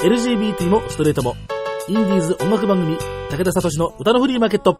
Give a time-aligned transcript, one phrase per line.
[0.00, 1.34] LGBT もストレートも。
[1.88, 2.96] インディーズ音楽番組、
[3.30, 4.78] 武田聡の歌のフリーマーケット。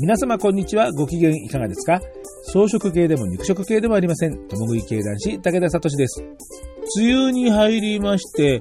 [0.00, 0.90] 皆様こんにちは。
[0.90, 2.00] ご機嫌いかがですか？
[2.48, 4.48] 草食系でも肉食系でもありません。
[4.48, 6.24] 共食い系男子、武田聡です。
[6.98, 8.60] 梅雨に入りまして、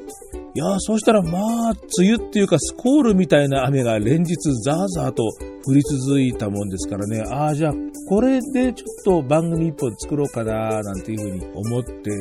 [0.54, 5.24] いやー、そうしたらまあ、梅雨っていうかスコールみたいな雨が連日ザーザーと
[5.66, 7.74] 降り続いたもんですからね、ああ、じゃあ、
[8.08, 12.12] これでちょっと番組一本作ろうかな、なんていうふうに思って、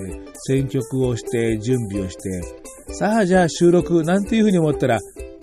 [0.47, 5.01] 選曲をして、準備をして、さあ、じゃあ収録、なんていうふうに思ったら、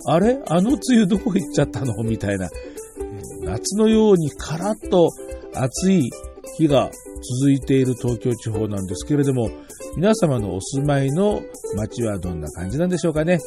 [0.08, 0.38] あれ？
[0.46, 1.94] あの梅雨どこ行っちゃったの？
[2.04, 2.48] みたいな。
[3.42, 5.10] 夏のようにカラッと
[5.54, 6.10] 暑い
[6.58, 6.90] 日が
[7.40, 9.50] 続いている東京地方なんですけれども、
[9.96, 11.42] 皆様のお住まいの
[11.74, 13.38] 街はどんな感じなんでしょうかね。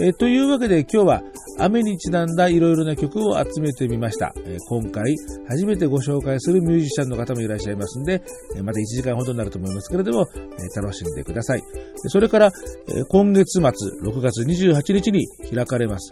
[0.00, 1.22] えー、というわけで今日は
[1.58, 4.32] 雨にちなんだいろいろな曲を集めてみました。
[4.46, 5.14] えー、今回
[5.50, 8.22] 初めてご紹介するミュージシャンの方もいらっしゃいますんで、
[8.56, 11.62] え、また1時間ほどになると思いますけれども、え楽しんでください。
[12.06, 12.52] それから、
[12.88, 16.10] え今月末6月28日に開かれます、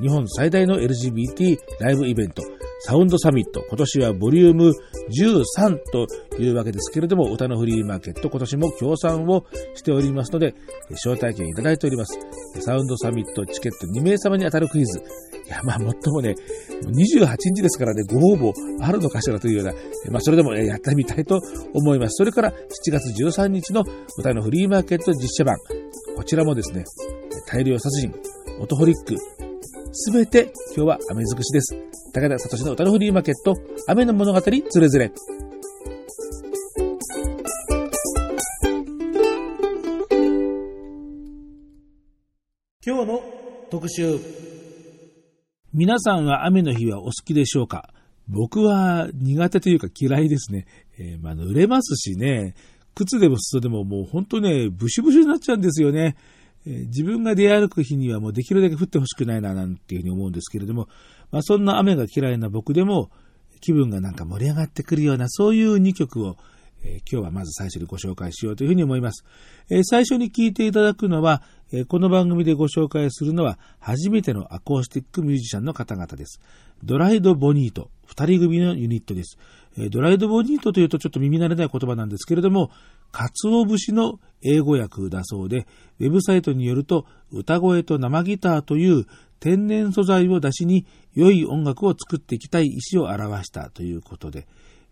[0.00, 2.42] 日本最大の LGBT ライブイベント、
[2.80, 4.72] サウンドサミット、今年はボリューム
[5.08, 6.06] 13と
[6.38, 9.44] いうわけですけれども、歌のフリーマーケット、今年も協賛を
[9.74, 10.54] しておりますので、
[10.90, 12.18] 招待券いただいております。
[12.60, 15.00] サウンドサミットチケット2名様に当たるクイズ。
[15.46, 16.34] いや、まあ、もっともね、
[16.84, 19.72] 28日ですからね、ご応募あるのかしらというような、
[20.10, 21.40] まあ、それでもやってみたいと
[21.74, 22.14] 思います。
[22.16, 22.54] それから、7
[22.90, 23.84] 月13日の
[24.18, 25.56] 歌のフリーマーケット実写版。
[26.16, 26.84] こちらもですね、
[27.48, 28.14] 大量殺人、
[28.60, 29.16] オトホリック、
[29.94, 31.76] すべて今日は雨尽くしです。
[32.14, 33.54] 高田聡の歌のフリーマーケット、
[33.86, 35.12] 雨の物語つれづれ。
[42.86, 43.22] 今日の
[43.70, 44.18] 特集。
[45.74, 47.92] 皆さんは雨の日はお好きでしょうか？
[48.28, 50.64] 僕は苦手というか嫌いですね。
[50.98, 52.54] えー、まあ、濡れますしね、
[52.94, 56.16] 靴でも裾でももう本当ね、ブシュブシュになっちゃうんですよね。
[56.66, 60.88] えー、自分が出歩く日にはもうできるだけ降ってほしくないな、なんていうふうに思うんですけれども、
[61.30, 63.10] まあ、そんな雨が嫌いな僕でも、
[63.60, 66.36] 気分がなんか盛り上がってくるような、そういう2曲を、
[66.84, 69.24] えー、今日はまず最初にご紹介しようというふうに思います。
[69.70, 71.42] えー、最初に聴いていただくのは、
[71.88, 76.38] この番組でご紹介するのは、初めてのアコースティックミュージシャンの方々です。
[76.84, 79.38] ドライド・ボニート、二人組のユニットです。
[79.90, 82.70] ドライド・ボニートというとちょっと耳慣れない言葉なんですけれども、
[83.10, 85.66] 鰹節の英語訳だそうで、
[85.98, 89.06] ウェブサイトによると、歌声と生ギターという
[89.40, 94.46] 天然素材を出しに良い音楽を作っていきたい意思を表したということで、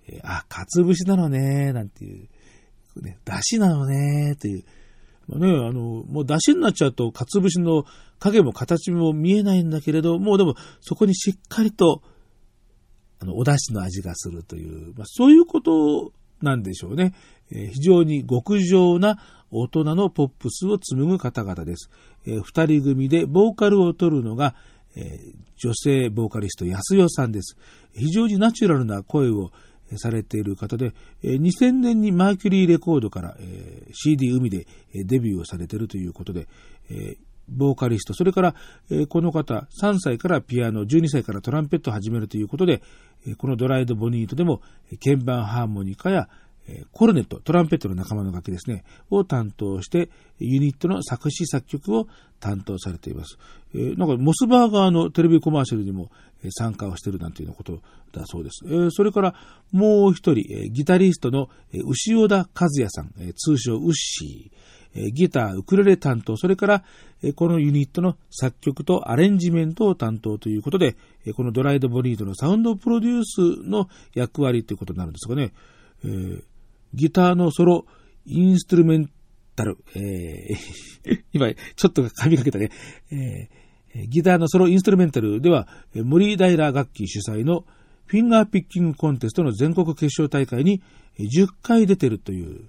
[0.09, 2.27] えあ、鰹節なのね、なんていう、
[3.03, 4.65] ね、出汁なのね、という。
[5.27, 7.85] まあね、あの、もう出汁になっちゃうと、鰹節の
[8.19, 12.03] 影も形も見えないんだけれど、もうでもそこにしっかりと、
[13.21, 17.15] あの、お出汁の味がするという、まあ、そういうことなんでしょうね。
[17.53, 19.19] えー、非常に極上な
[19.51, 21.91] 大人のポップスを紡ぐ方々です。
[22.27, 24.55] えー、二人組でボーカルを取るのが、
[24.97, 27.57] えー、女性ボーカリスト安代さんです。
[27.93, 29.51] 非常にナチュラルな声を
[29.97, 30.93] されている方で、
[31.23, 33.37] 2000年にマーキュリーレコードから
[33.93, 36.49] CD 海でデビューをされているということで、
[37.49, 38.55] ボーカリスト、それから
[39.09, 42.83] この方3歳からピアノ、12歳からトランペットを始めるということで、
[43.39, 44.61] このドライド・ボニートでも
[45.05, 46.29] 鍵盤ハーモニカや
[46.93, 50.09] コルネット、トランペットの仲間の楽器ですね、を担当して、
[50.39, 52.07] ユニットの作詞作曲を
[52.39, 53.39] 担当されています。
[53.75, 56.13] なんか、モスバーガーのテレビコマーシャルにも
[56.51, 58.65] 参加をしてるなんていうようなことだそうです。
[58.67, 59.35] え、それから、
[59.73, 66.85] もう一人、え、ギタリストの牛尾田和也さん、え、通称ウッシー、え、ギター、ウクレレ担当、それから、
[67.23, 75.53] え、このユニットの作曲とアレンジメントを担当ということで、え、このドライドボリードのサウンドプロデュースの役割ということになるんですかね。
[76.05, 76.43] え、
[76.95, 77.87] ギターのソロ、
[78.27, 79.11] インストゥルメン
[79.55, 82.71] タル、えー、 今、ちょっと噛みかけたね、
[83.13, 83.60] えー、
[83.95, 87.65] ギターのソロインストルメンタルでは、森平楽器主催の
[88.07, 90.83] フィンガーピッキングコンテストの全国決勝大会に
[91.19, 92.69] 10回出てるという、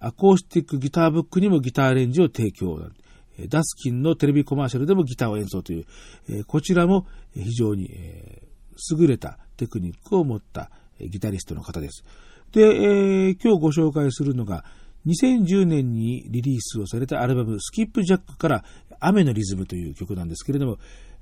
[0.00, 2.90] アコースティックギターブックにもギターアレンジを提供。
[3.48, 7.90] ダスキンのテレビコマーシャルでもギターを演奏という、こちらも非常に
[8.98, 12.04] 優れたテクニックを持ったギタリストの方です。
[12.52, 14.64] で、えー、今日ご紹介するのが、
[15.06, 18.64] 2010年にリリースをされたアルバム、スキップジャックから
[19.06, 20.78] 雨のリズムという曲なんですけれども、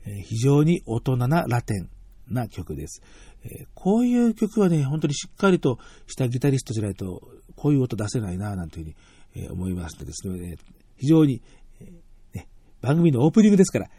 [0.06, 1.88] え、非常に大人なラテン
[2.28, 3.02] な曲です、
[3.44, 7.22] え、こういう曲はね、本当にしっかりとしたギタリストじゃないと、
[7.56, 10.56] こういう音出せないな、なんていうふうに、え、思いましてですね、
[10.96, 11.42] 非常に、
[12.34, 12.48] ね、
[12.80, 13.90] 番組のオープニングですから、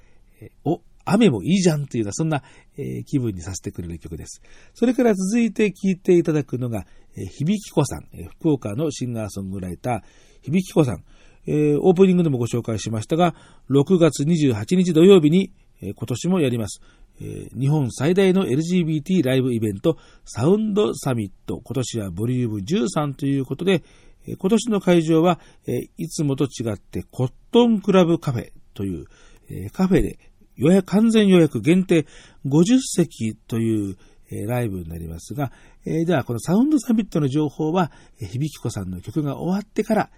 [0.41, 2.43] え、お、雨もいいじゃんというような、そんな、
[2.77, 4.41] え、気分にさせてくれる曲です。
[4.73, 6.85] それから続いて聴いていただくのが、
[7.15, 11.03] え、響子さん、え、福岡のシンガーソングライター、響子さん、
[11.45, 13.35] えー、オープニングでもご紹介しましたが、
[13.69, 15.51] 6月28日土曜日に、
[15.81, 16.81] えー、今年もやります、
[17.21, 23.83] えー、日本最大の LGBT ライブイベント、サウンドサミット、今年はボリューム13ということで、
[24.27, 29.05] えー、今年の会場は、えー、いつもと違ってコットンクラブカフェという、
[29.49, 30.19] えー、カフェで
[30.55, 32.05] 予約、完全予約限定
[32.45, 33.97] 50席という、
[34.31, 35.51] え、ライブになりますが、
[35.85, 40.09] えー、ではこのサウンドサミットの情報は、えー、響子さんの曲が終わってから、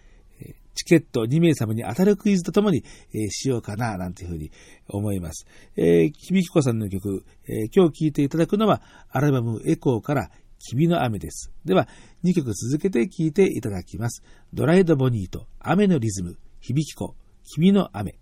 [0.76, 2.84] チケット2名様に当たるクイズとともに、
[3.14, 4.52] えー、しようかな、なんていうふうに
[4.88, 5.48] 思います。
[5.76, 10.30] えー、響子さんの曲、えー、今日聴いていただくのは、アルバムエコーから
[10.60, 11.52] 君の雨です。
[11.64, 11.88] では、
[12.24, 14.24] 2曲続けて聴いていただきます。
[14.54, 18.16] ドライドボニーと雨のリズム、響子、君の雨。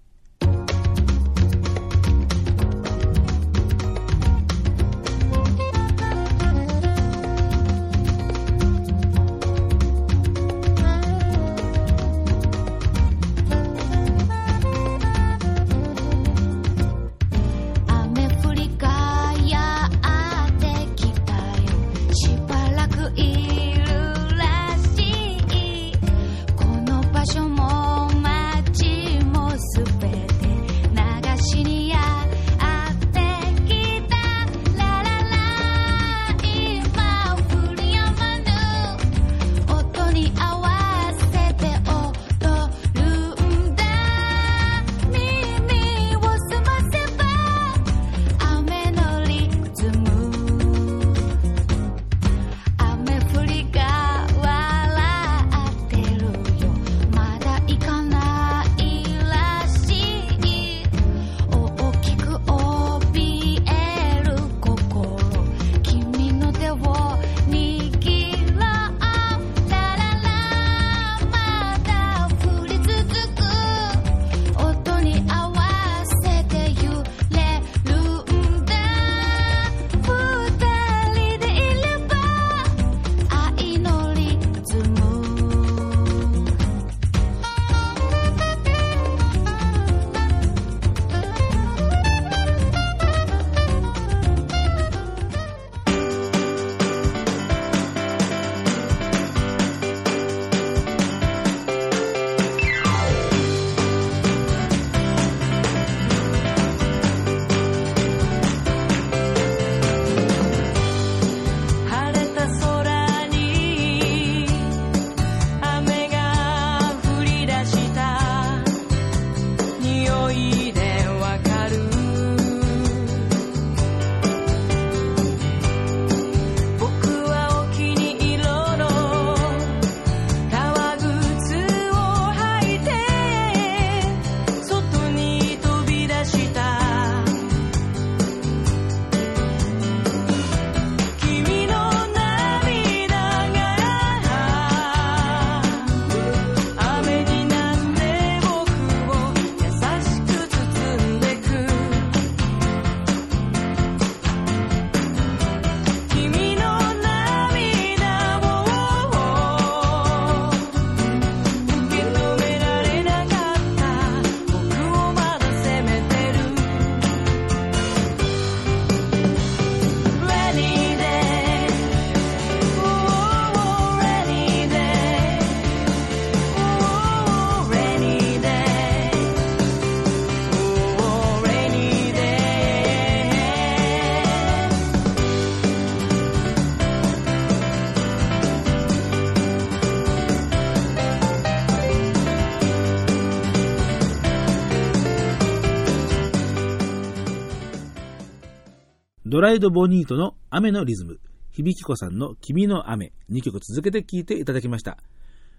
[199.43, 201.19] ライドボニートの雨のリズム、
[201.51, 204.97] 響子さんの君の雨、2曲続けて聴いていただきました。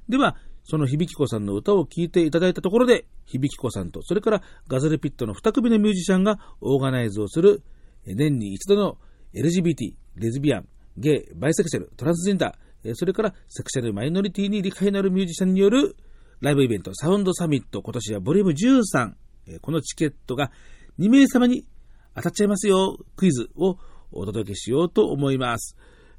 [0.08, 7.62] では、その響子さんの歌を聴いていただいたところで、響子さんと、それからガズルピットの2組のミュージシャンがオーガナイズをする、
[8.06, 8.96] 年に一度の
[9.34, 15.94] LGBT、レズビアン、ゲイ、バイセクシャル、トランスジェンダー、それからセクシャルマイノリティに理解のあるミュージシャンによる
[16.40, 20.50] ライブイベント、サウンドサミット、今年はボリューム13、このチケットが
[20.98, 21.66] 2名様に
[22.14, 23.78] 当たっちゃいますよ、クイズを
[24.12, 25.76] お届けしようと思います。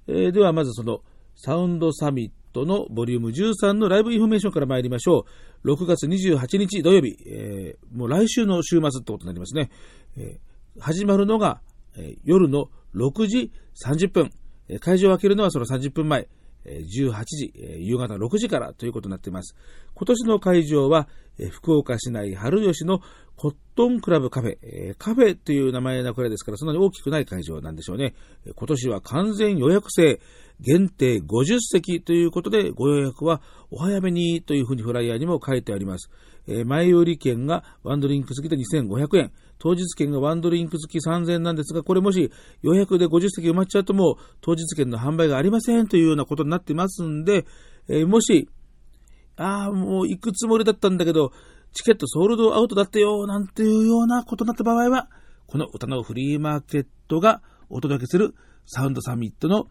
[0.08, 1.02] えー、ではまずその
[1.36, 5.26] サウンドサミットのボリューム13のライブインフォメーションから参りましょ
[5.64, 5.72] う。
[5.72, 9.70] 6月28日土曜日、えー、もう来週の週末ってことになりますね。
[10.18, 11.62] えー、始まるのが、
[11.98, 13.52] え、夜の6時
[13.84, 14.32] 30分。
[14.80, 16.28] 会場を開けるのはその30分前。
[16.66, 19.56] 18時、夕方6時からということになっています。
[19.94, 21.08] 今年の会場は、
[21.52, 23.00] 福岡市内春吉の
[23.36, 24.96] コットンクラブカフェ。
[24.98, 28.14] カフェという名前のくらいですから、そんなに大きくない会場なんでしょうね。
[28.56, 30.22] 今年は完全予約制、
[30.62, 36.10] 限定50席ということで、ご予約はお早めにというふうにフライヤーにも書いてあります。
[36.66, 39.32] 前売り券がワンドリンク付きで2500円。
[39.58, 47.46] 当日券がワンドリンク付き3000円なんですが、これもし予約で50席埋まっちゃうともう当日券の販売がありませんというようなことになってますんで、
[48.08, 48.48] もし、
[49.38, 51.32] ああ、もう行くつもりだったんだけど、
[51.74, 55.10] チケットソールドアウトだったよ、なんていうようなことになった場合は、
[55.48, 58.34] この歌のフリーマーケットがお届けする
[58.66, 59.68] サウンドサミットの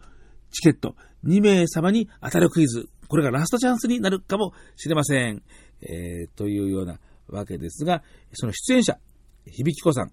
[0.51, 0.95] チケット
[1.25, 2.87] 2名様に当たるクイズ。
[3.07, 5.41] これがラストチャンスになるかもしれません。
[5.81, 8.03] えー、というようなわけですが、
[8.33, 8.97] その出演者、
[9.45, 10.11] 響子さん、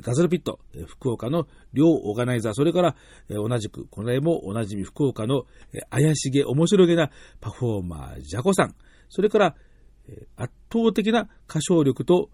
[0.00, 2.96] ガズルピット、福岡の両オーガナイザー、それから
[3.28, 5.44] 同じく、これもおなじみ福岡の
[5.90, 8.74] 怪しげ、面白げなパフォーマー、ジャコさん、
[9.08, 9.56] それから
[10.36, 12.30] 圧倒的な歌唱力と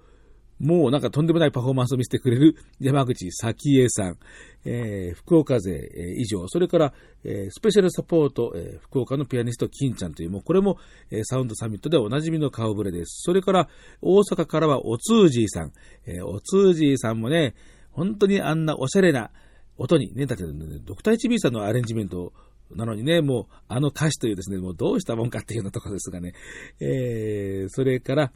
[0.61, 4.19] もうなんかとんでもないパフォーマンスを見せてくれる山口咲恵さん、
[4.67, 6.93] えー、福岡勢、えー、以上、それから、
[7.25, 10.77] えー、スペシャルサポート、えー、福岡のピアニスト金ちゃんという、もうこれも、
[11.11, 13.23] えー、サウンドサミットでおなじみの顔ぶれです。
[13.23, 13.69] それから
[14.03, 15.73] 大阪からはおつーじーさん、
[16.05, 17.55] えー、おつーじーさんもね、
[17.93, 19.31] 本当にあんなおしゃれな
[19.79, 20.53] 音にね、だって、ね、
[20.85, 22.35] ドクター HB さんのアレンジメント
[22.75, 26.35] なのにね、もう、あの歌詞というですね、もうどうしたもんかっていうようなところですがね。
[26.81, 28.33] えー、それから、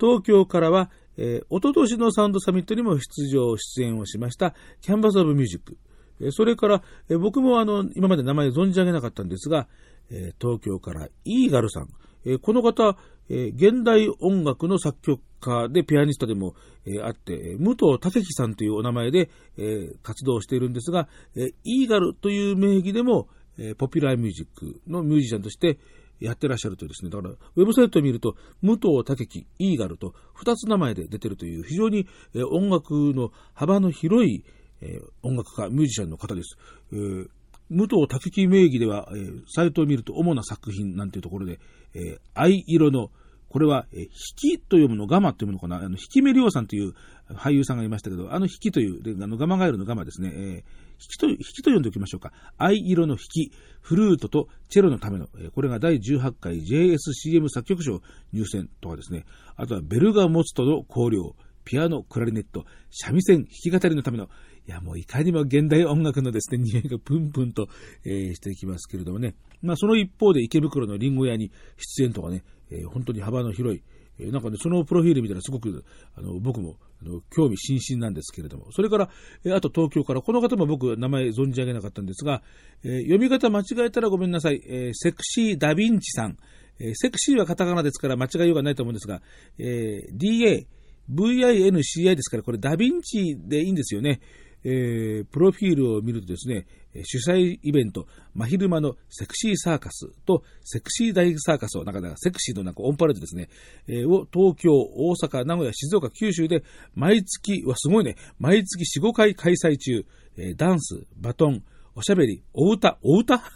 [0.00, 5.76] 東京からは、えー、おととしのサウンドサミットにも出場、出演をしました、キャンバス・オブ・ミュージック。
[6.20, 9.68] えー、それから、えー、僕もあの、今まで名前存じ上げなかったんですが、
[10.10, 11.88] えー、東京からイーガルさん。
[12.26, 12.96] えー、この方、
[13.28, 16.54] えー、現代音楽の作曲家でピアニストでも、
[16.86, 25.78] えー、あって、え武藤武樹さんというお名前で、えー、活動しているんですが、えー、イーガルという名義でも、えー、ポピュラーミュージックのミュージシャンとして、
[26.20, 34.44] やってらっしゃるというですね、だから、ウェブサイトを見ると、武藤武樹、イーガルと2つ名前で出てるという、非常に、えー、音楽の幅の広い、
[34.80, 36.56] えー、音楽家、ミュージシャンの方です。
[36.92, 37.28] えー、
[37.70, 41.58] 武藤武樹名義では、えー、サイトを見ると主な作品なんていうところで、
[41.94, 43.10] えー、藍色の、
[43.48, 46.94] これは、えー、引きと読むの、ガマと読むのかな、あの、引き目亮さんという
[47.32, 50.62] 俳優さんがいましたけど、あの引きという、であのガマガエルのガマですね、えー、
[51.08, 52.32] きと、引きと読んでおきましょうか。
[52.58, 58.00] 藍色の引き、フルートとチェロのための、これが第18回 JSCM 作曲賞
[58.32, 59.24] 入選とかですね、
[59.56, 64.28] あとはベルガモツとの香料、ピアノ、クラリネット、三味線、弾き語りのための、
[64.66, 67.68] いや、もういかにも現代音楽のですね、匂いがプンプンと、
[68.04, 69.34] えー、していきますけれどもね。
[69.62, 73.82] まあ、その一方で池袋のリンゴ屋に出演とかね、えー、本当に幅の広い、
[74.18, 79.10] え、なんかね、そのプロフィール見たらすごく、あの、僕も、あの、興味津々なんですけれども、それから、
[79.44, 82.42] え、あと東京から、この方も僕、名前存じ上げなかったんですが、
[82.84, 86.36] えー、読み方間違えたらごめんなさい、え、セクシー・ダヴィンチさん、
[86.78, 89.22] え、セクシーはカタカナですから間違いようがないと思うんですが、
[89.58, 90.66] えー、DA、
[91.12, 94.20] VINCI ですから、これダヴィンチでいいんですよね。
[94.64, 96.66] えー、プロフィールを見るとですね、
[97.04, 103.48] 主催イベント、真昼間のセクシーサーカスとセクシー大サーカスを、なんか、セクシーのなんかオンパレードですね、
[103.88, 106.62] えー、を東京、大阪、名古屋、静岡、九州で
[106.94, 110.06] 毎月、わ、すごいね、毎月4、5回開催中、
[110.36, 111.62] えー、ダンス、バトン、
[111.96, 113.42] おしゃべり、お歌、お歌？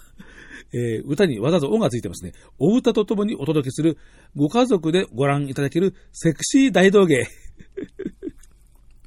[0.71, 2.33] えー、歌にわざわざ音がついてますね。
[2.59, 3.97] お歌とともにお届けする、
[4.37, 7.27] ご家族でご覧いただけるセクシー大道芸。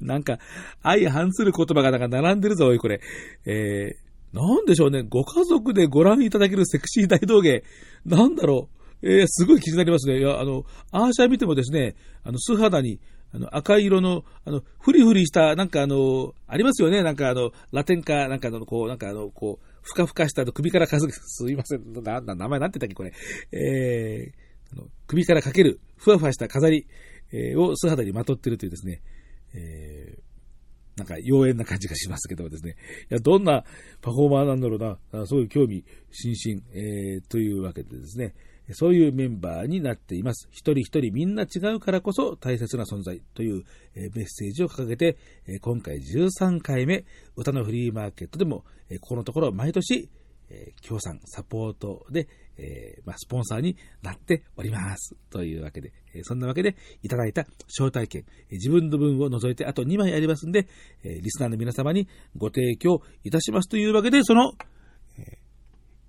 [0.02, 0.38] なんか、
[0.82, 3.00] 相反する言葉がなんか並んでるぞ、おい、これ。
[3.46, 5.02] えー、なんでしょうね。
[5.02, 7.64] ご家族でご覧いただけるセクシー大道芸。
[8.06, 8.82] なんだろう。
[9.02, 10.18] えー、すごい気になりますね。
[10.18, 13.00] いや、あの、アーシャ見てもですね、あの、素肌に、
[13.34, 17.02] あの、赤色の、あの、フリフリした、なんかあの、ありますよね。
[17.02, 21.92] なんかあの、ラテンか、なんかの、こう、なんかあの、こう、ふかふかした首からかす、 すいません。
[22.02, 23.12] な、な、名前なんて言ったっけ、これ。
[23.52, 26.86] えー、首からかける、ふわふわした飾り、
[27.32, 29.00] えー、を素肌にまとってるというですね、
[29.54, 32.76] えー、なんか妖艶な感じがしますけどもですね。
[33.10, 33.64] いや、どんな
[34.00, 34.78] パフォーマーなんだろう
[35.12, 38.34] な、そういう興味津々、えー、というわけでですね、
[38.74, 40.48] そういうメンバーになっています。
[40.50, 45.16] 一人一人みんな違うからこそ大切な存在というメッセージを掲げて、
[45.60, 47.04] 今回13回目、
[47.36, 48.64] 歌のフリーマーケットでも、
[49.00, 50.08] ここのところ毎年、
[50.80, 52.28] 協賛、サポートで、
[52.58, 55.16] えー、まあ、スポンサーになっております。
[55.30, 60.68] というわけで、えそんなわけで、いただいた招待券、え自分の分を除いてあと2枚ありますんで、
[61.02, 64.52] えリスナーの皆様にご提供いたしますというわけで、その、
[65.18, 65.38] え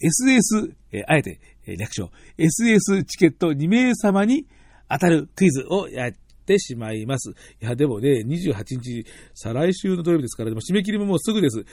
[0.02, 4.46] SS、えあえて、え略称、SS チケット2名様に
[4.90, 7.32] 当たるクイズをやっってしまいます。
[7.62, 11.66] いや、でもね、28日、再来週の土曜日ですから、でも締め切りももうすぐです。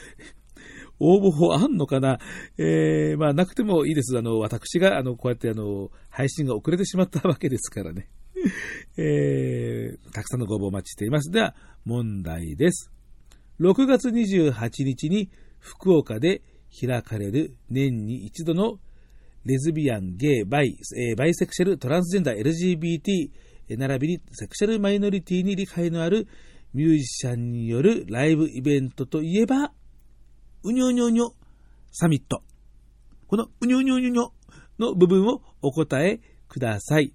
[1.01, 2.19] 応募法あんのかな？
[2.59, 4.17] えー、まあ、なくてもいいです。
[4.17, 8.09] あの、私が、あの、こうやってあの、配信が遅れてしまったわけですからね。
[8.97, 11.31] えー、たくさんのご応募お待ちしています。
[11.31, 12.93] では、問題です。
[13.61, 16.43] 6月28日に福岡で
[16.79, 18.79] 開かれる年に一度の
[19.45, 23.31] レズビアン、ゲイ、バイ、えー、バイセクシャル、トランスジェンダー、LGBT、
[23.77, 26.27] 並びにセクシャルマイノリティに理解のある
[26.75, 29.73] ミュージシャンによるライブイベントといえば、
[30.63, 31.35] うにょにょにょ
[31.91, 32.43] サミット。
[33.27, 34.33] このうにょにょにょにょ
[34.79, 37.13] の部分をお答えください。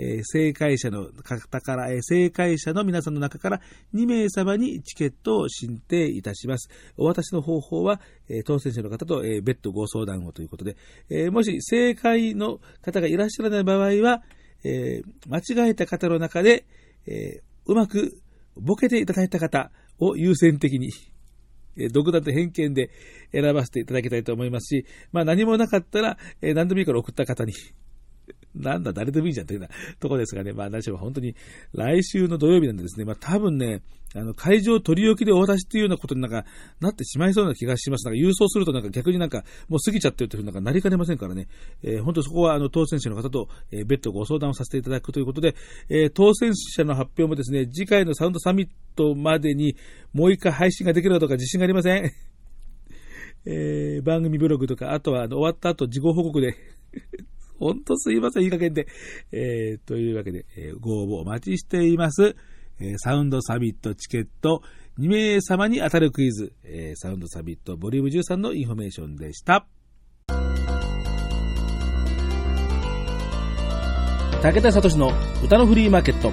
[0.00, 3.60] えー、正解者の方から、えー、正解者の皆さんの中から
[3.94, 6.70] 2名様にチケットを申請いたします。
[6.96, 10.76] お渡しの方法は、えー、当選者の方と、え別途ご相談をということで、
[11.10, 14.22] えもし正解の方がいらっしゃらない場合は、
[14.64, 16.66] え間違えた方の中で、
[17.06, 18.20] えうまく
[18.56, 20.90] ボケていただいた方を優先的に
[21.88, 22.90] 独断と偏見で
[23.32, 27.52] 選ばせていただきたいと思いますし、まあ何もなかったら、え何でもいいから送った方に
[28.54, 31.34] なんだ、誰でもいいじゃんというようなとこですがね、まあ、何しろ本当に
[31.72, 33.82] 来週の土曜日なんでですね、まあ、多分ね、
[34.14, 36.44] あの、会場取り置きでお渡しっていうようなことになんか、
[36.80, 38.06] なってしまいそうな気がします。
[38.06, 41.46] なんか、郵送するとなんか逆になんか、もう過ぎちゃってるというふうになかなりかねませんからね、
[41.82, 45.54] えー、本当そこはあの、当選者の方と、えー、別途ご相談をさせていただくということで、
[45.90, 49.76] えー、当選者の発表もですね、次回のサウンドサミットまでに
[50.14, 52.10] もう一回配信ができるかどうか自信がありません。
[53.44, 56.56] えー、番組ブログとか、あとはあの終わった後、事後報告で
[57.58, 58.86] ほんとすいません、いい加減で。
[59.32, 62.36] えー、というわけで、えー、ご応募お待ちしています。
[62.80, 64.62] えー、サウンドサミットチケット
[64.98, 69.66] 2名様に当たるクイズ、えー、サウンドサミットボリューム13のインフォメーションでした。
[74.40, 75.12] 武田聡の
[75.44, 76.30] 歌のフリーマーケット。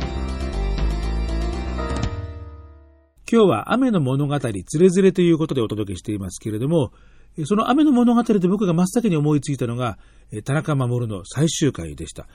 [3.31, 4.45] 今日は雨の物語、つ
[4.77, 6.91] れづれということでお届けしていますけれども、
[7.43, 9.97] その雨の物語で僕が真っ先に思いついたのが、
[10.45, 12.27] 田中守の最終回でした。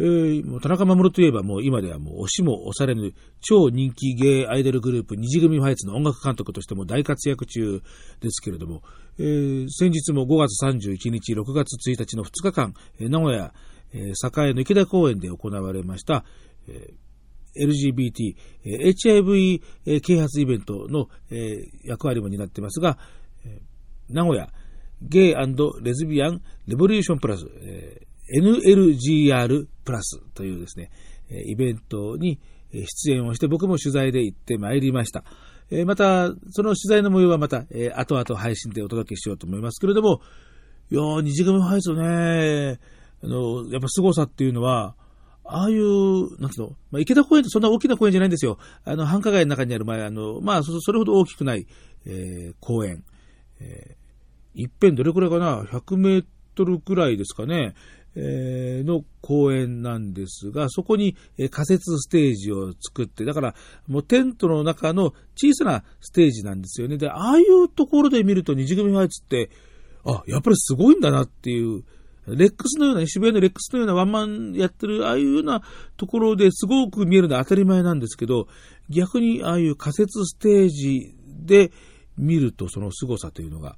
[0.00, 7.82] えー、田中守といえばもう今ではもう押しも押されぬ超人気ゲイアイドルグループ二次組ファイツの音楽監督としても大活躍中
[8.20, 8.82] ですけれども、
[9.18, 13.52] えー、先日も5月31日、6月1日の2日間、名古屋、
[13.92, 16.24] えー、栄の池田公園で行われました、
[16.68, 17.08] えー、
[17.56, 19.62] LGBT、HIV
[20.02, 21.08] 啓発イベントの
[21.82, 22.98] 役割も担っていますが、
[24.08, 24.48] 名古屋
[25.02, 30.90] ゲイレズビアンレボリューションプラス、えー、NLGR プラスというですね、
[31.30, 32.40] イベントに
[32.72, 35.24] 出演をして僕も取材で行ってまいりました。
[35.70, 40.20] えー、また、その取材の模様はまた、えー、後々配信でお届けしようと思いますけれども、
[40.90, 42.80] いやー、二次組ファイトね、
[43.22, 44.94] あの、やっぱ凄さっていうのは、
[45.44, 48.58] ああいう、なんつうの、まあ、池田公園ってそんな大きな公園じゃないんですよ。
[48.84, 51.66] あの、繁華街の中にある前、あの、まあ、それほど大きくない、
[52.06, 53.04] えー、公園。
[53.60, 53.96] え
[54.54, 57.74] 一辺どれくらいかな ?100 メートルくらいですかね。
[58.20, 61.16] えー、の公園なんですが、そこに、
[61.50, 63.54] 仮設ステージを作って、だから
[63.86, 66.96] もうテントの中の小さなステージなんですよね。
[66.96, 69.50] で、ああいうところで見ると二次組ファイツって、
[70.04, 71.84] あ、やっぱりすごいんだなっていう、
[72.26, 75.62] レックスのような、渋谷のレックスのようなワンマンやってる、ああいうような
[75.96, 78.48] ところですごく見えるのは当たり前なんですけど、
[78.90, 81.70] 逆にああいう仮設ステージで
[82.16, 83.76] 見るとその凄さというのが、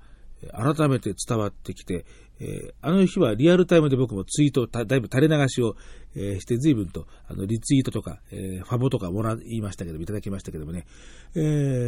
[0.52, 2.04] 改めて伝わってきて、
[2.40, 5.76] え、あの日はリアルタイムで僕もツイートだいぶ垂れ流しを、
[6.16, 10.86] えー、して随分とあのリツイートとか、えー、ファボとかもらいましたけども、いただきましたけどもね、
[11.34, 11.38] え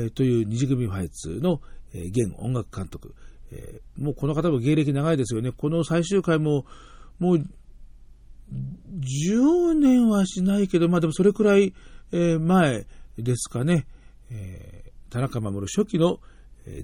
[0.09, 1.63] ー、という二次組ファイツの、
[1.95, 3.15] えー、現音楽監督、
[3.51, 5.53] えー、もうこの方も芸歴長いですよね。
[5.53, 6.67] この最終回も、
[7.19, 7.47] もう、
[9.01, 11.73] 10年はしないけど、まあでもそれくらい、
[12.13, 12.87] えー、前
[13.17, 13.87] ですかね、
[14.31, 16.21] えー、田中守初期の、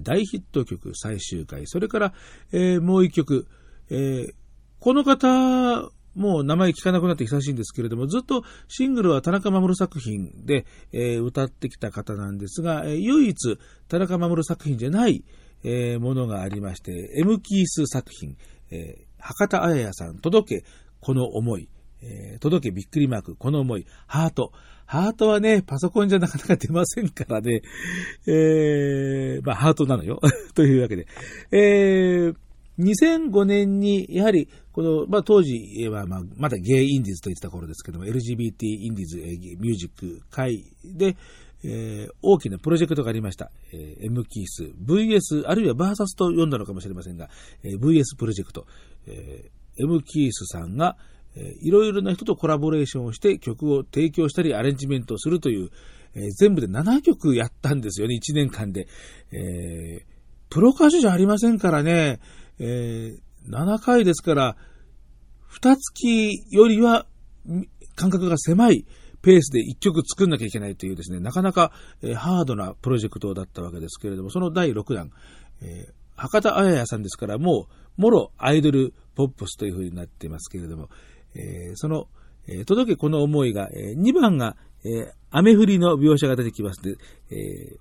[0.01, 2.13] 大ヒット曲最終回、それから、
[2.51, 3.47] えー、もう一曲、
[3.89, 4.33] えー、
[4.79, 15.23] この方、もう名前聞かなくなって久しいんですけれども、ずっとシングルは田中守作品で、えー、歌ってきた方なんですが、え、唯一田中守作品じゃない、
[15.63, 18.37] え、ものがありまして、M キース作品、
[18.71, 20.65] え博多彩也さん、届け、
[20.99, 21.69] この思い、
[22.01, 24.51] え届けびっくりマーク、この思い、ハート、
[24.89, 27.61] ハートはね、パソコンじゃなかなか出ませんからね。
[28.25, 30.19] えー、まあ、ハートなのよ。
[30.55, 31.05] というわけで。
[31.51, 32.35] えー、
[32.79, 41.15] 2005年に、やはり、この、まあ、当時は、まあ、まだゲイインディーズと言ってた頃ですけども、LGBT インディーズ、え、ミュージック会で、
[41.63, 43.51] えー、大きなプロジェクトがありました。
[43.71, 47.29] えー、M キース、VS、あるいはバーサスと読んだのかもしれませんが、
[47.61, 48.65] えー、VS プロジェクト、
[49.05, 50.97] えー、M キースさんが、
[51.39, 55.69] えいろいろな人とコラボレーションをして曲を提供したりアレンジメントをするという、
[56.15, 58.87] えー、全部で7曲やったんですよね、1年間で。
[59.31, 60.03] えー、
[60.49, 62.19] プロ歌手じゃありませんからね、
[62.59, 64.57] えー、7回ですから、
[65.61, 67.05] 2月よりは
[67.95, 68.85] 感覚が狭い
[69.21, 71.71] ペースで1曲作んなきゃいけないというですね、なかなか、
[72.01, 75.11] えー、ハードなプロジェクトだったわけですけれども、その第6弾、
[75.61, 80.89] えー、博多あややさんですから、もう、もろアイドルポップスという風になっていますけれども、
[81.35, 82.07] えー、その、
[82.47, 86.97] えー、届けこの思いが、えー、2番が、え、雨降りの描写が出てきますので、
[87.31, 87.77] え、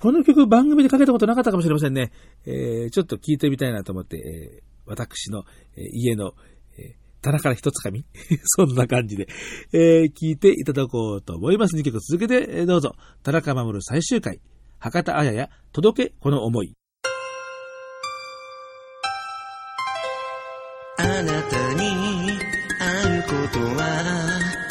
[0.00, 2.12] この曲番組でかけたことなかったかもしれませんね。
[2.44, 5.44] え、ちょっと聞いてみたいなと思って、え、私の、
[5.76, 6.34] え、家の、
[6.78, 8.04] えー、棚から一つかみ
[8.44, 9.26] そんな感じで、
[9.72, 11.76] え、聞いていただこうと思います。
[11.76, 12.94] 2曲続けて、どうぞ。
[13.22, 14.40] 田中守最終回、
[14.78, 16.74] 博多あや、届けこの思い。
[20.98, 21.55] あなた
[23.46, 23.80] ことは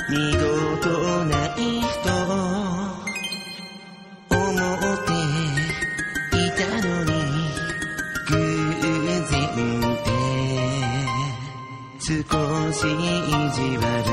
[0.10, 0.44] 二度
[0.78, 0.90] と
[1.26, 1.58] ない
[2.04, 2.12] と
[4.36, 5.12] 思って
[6.36, 7.10] いたのに
[8.28, 8.34] 偶
[9.30, 9.36] 然
[9.80, 10.08] って
[12.02, 12.12] 少
[12.74, 12.94] し意
[13.52, 14.05] 地悪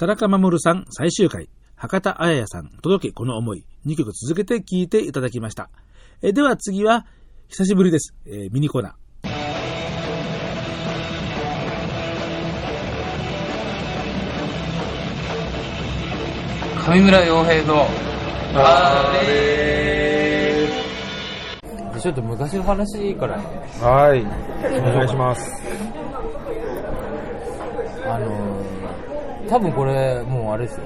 [0.00, 5.68] 田中守さん最終回、博多綾也さん、届けこの思い、2曲続けて聴いていただきました。
[6.22, 7.04] えでは次は、
[7.48, 8.14] 久しぶりです。
[8.24, 8.94] えー、ミニコーナー。
[16.90, 17.86] 上村洋平の
[18.54, 20.66] あれ
[22.00, 23.44] ちょっと昔の話いいから、ね、
[23.82, 24.22] はい
[24.78, 25.62] お願いします
[28.06, 28.59] あの
[29.50, 30.84] 多分これもうあれですよ。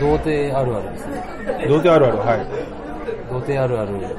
[0.00, 1.08] 童貞あるあるですよ
[1.68, 2.46] 童貞あるある、はい。
[3.28, 4.16] 童貞あるある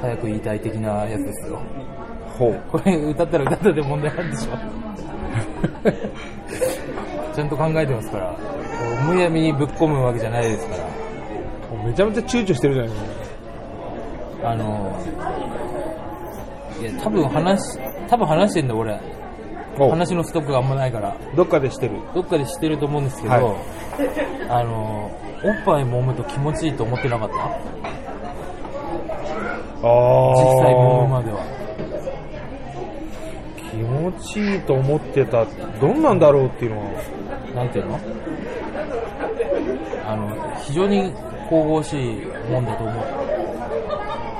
[0.00, 1.60] 早く言いたい的なやつですよ。
[2.38, 2.62] ほう。
[2.70, 4.52] これ歌ったら歌ったで問題なんでしょ。
[7.34, 8.36] ちゃんと考えてますから。
[9.08, 10.84] むやみにぶっ込むわけじゃないですから。
[11.84, 13.04] めちゃめちゃ躊躇してるじゃないです
[14.40, 14.50] か。
[14.50, 14.96] あの
[16.80, 18.92] いや多分話多分話してんだ俺。
[18.92, 19.21] お
[19.78, 21.16] 話のストックがあんまないから。
[21.34, 21.96] どっかでしてる。
[22.14, 23.44] どっかで知ってると思うんですけど、はい。
[24.48, 25.10] あの
[25.44, 27.34] おっぱい揉むと気持ちいいと思ってなかった？
[29.84, 31.40] あ実際揉むまでは。
[33.70, 35.44] 気持ちいいと思ってた。
[35.80, 36.84] どんなんだろうっていうのは。
[37.54, 37.98] なんていうの？
[40.06, 41.12] あの非常に
[41.48, 43.00] 神々しいもんだと思って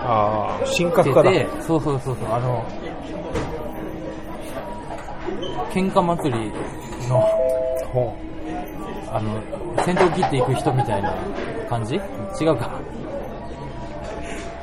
[0.04, 1.30] ああ、神格化だ。
[1.30, 2.32] てそうそうそうそう。
[2.32, 2.64] あの
[5.72, 6.50] 喧嘩祭り
[7.08, 7.20] の
[7.92, 8.14] ほ
[9.10, 9.40] あの
[9.84, 11.14] 先頭切っていく人みたいな
[11.68, 11.94] 感じ？
[12.40, 12.66] 違うか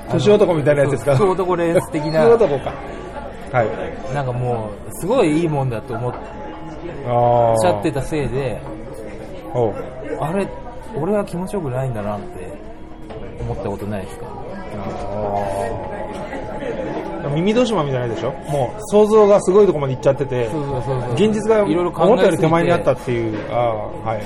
[0.08, 1.16] う年男みたいなやつですか？
[1.18, 2.74] そうそう男レース的な年男か。
[3.52, 4.14] はい。
[4.14, 6.14] なんかもうすごいいいもんだと思っ
[7.08, 7.58] ああ。
[7.60, 8.62] ちゃってたせいで。
[10.22, 10.48] あれ
[10.96, 12.26] 俺は気持ちよくないんだなって
[13.42, 14.26] 思ったことないですか？
[17.30, 18.32] 耳戸島みたいなでしょ？
[18.50, 20.50] もう想像がすごいところまで行っちゃってて、
[21.14, 24.26] 現実がいろいろ考え思ったより手前にあったっていう、ああ、はい。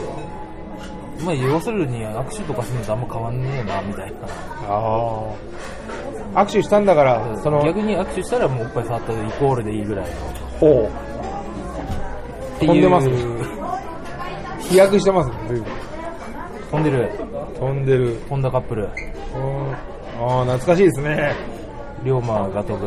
[1.24, 4.18] まあ要するに握手とかするのとあんま変わんねえなみたいな。
[4.68, 5.36] あ
[6.36, 6.44] あ。
[6.44, 10.12] 握手したんだから、その、逆に握手したらもうおっぱい触ったイコールでいいぐらいの。
[10.60, 10.88] ほう。
[12.56, 12.72] っていう。
[12.72, 13.10] 飛んでます。
[14.70, 15.36] 飛躍してますね、
[16.72, 17.10] 飛んでる。
[17.60, 18.18] 飛んでる。
[18.28, 18.84] 飛んだカップル。
[18.84, 18.90] うん
[20.16, 21.36] ああ、懐かしいですね。
[22.04, 22.86] 龍馬が飛ぶ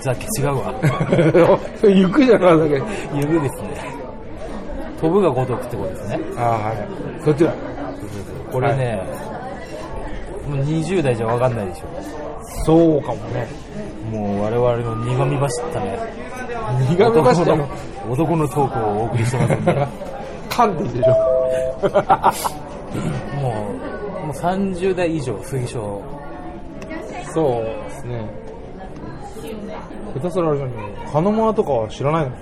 [0.00, 0.74] ざっけ違うわ
[1.82, 2.82] 行くじゃん、まだけ。
[3.14, 3.68] 指ですね
[5.00, 6.76] 飛ぶが如くってことですねああ、はい。
[7.24, 7.52] そっちだ。
[8.52, 9.02] これね、
[10.48, 11.86] もう20代じゃ分かんないでしょ
[12.64, 13.46] そうかもね。
[14.10, 15.98] もう我々の苦み走ったね
[16.90, 17.68] 苦みましたの。
[18.10, 19.86] 男のトークをお送りしてますんで
[20.50, 21.12] 噛んでいいでしょ。
[23.40, 23.54] も
[24.22, 26.00] うもう30代以上推奨
[27.32, 28.28] そうですね。
[30.14, 30.76] 下手すらあれじゃない
[31.12, 32.36] カノマとかは知らないの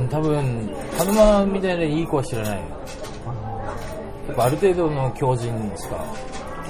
[0.00, 2.58] うん多分カヌマみたいないい子は知らない。
[2.58, 2.64] よ
[4.28, 5.96] やっぱある程度の強靭しか。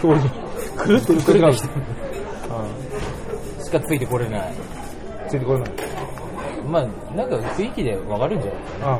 [0.01, 0.29] 当時。
[0.29, 1.21] 狂ってる？
[1.21, 1.41] 来る？
[1.41, 1.79] かし狂って
[3.71, 3.81] る？
[3.81, 4.53] かついてこれない
[5.29, 5.71] ついてこれない。
[6.69, 8.39] まあなんか雰囲気で分かる？
[8.39, 8.99] んじゃないあ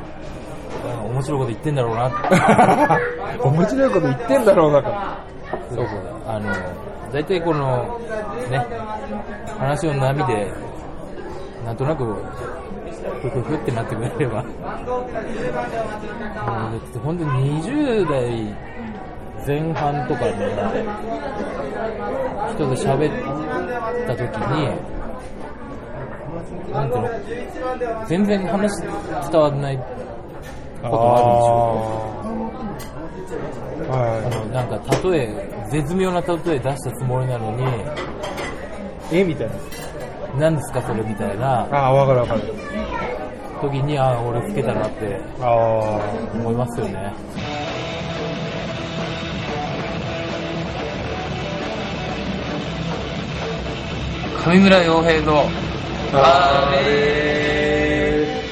[1.05, 2.99] うん面白いこと言ってんだろうなってあ。
[3.43, 5.25] 面白いこと言ってんだろうなか。
[5.71, 5.99] そうそう。
[6.27, 6.53] あの
[7.13, 7.99] 大体この
[8.51, 8.59] ね
[9.59, 10.53] 話の波で
[11.65, 14.43] なんとなくふふふってなってくれれば。
[14.43, 14.53] もう
[16.73, 18.55] だって本当に20代
[19.47, 20.33] 前半とかの
[22.55, 23.13] 人と喋っ
[24.07, 24.95] た時に
[26.73, 27.09] なんていうの
[28.07, 28.91] 全然話伝
[29.41, 29.85] わらないこ
[30.83, 32.25] とがあるんでしょ
[32.94, 32.94] あ
[33.91, 33.93] あ。
[33.97, 37.67] はあのなんか例え絶妙な例え出したつもりなのにい。
[39.13, 39.55] えみたいな。
[40.39, 42.43] 何ですかそれみたいなああ、わかるわかる。
[43.61, 45.49] 時にああ俺老けたなってああ。
[46.35, 47.13] 思いますよね
[54.47, 55.45] 上村洋平の
[56.13, 58.43] あれ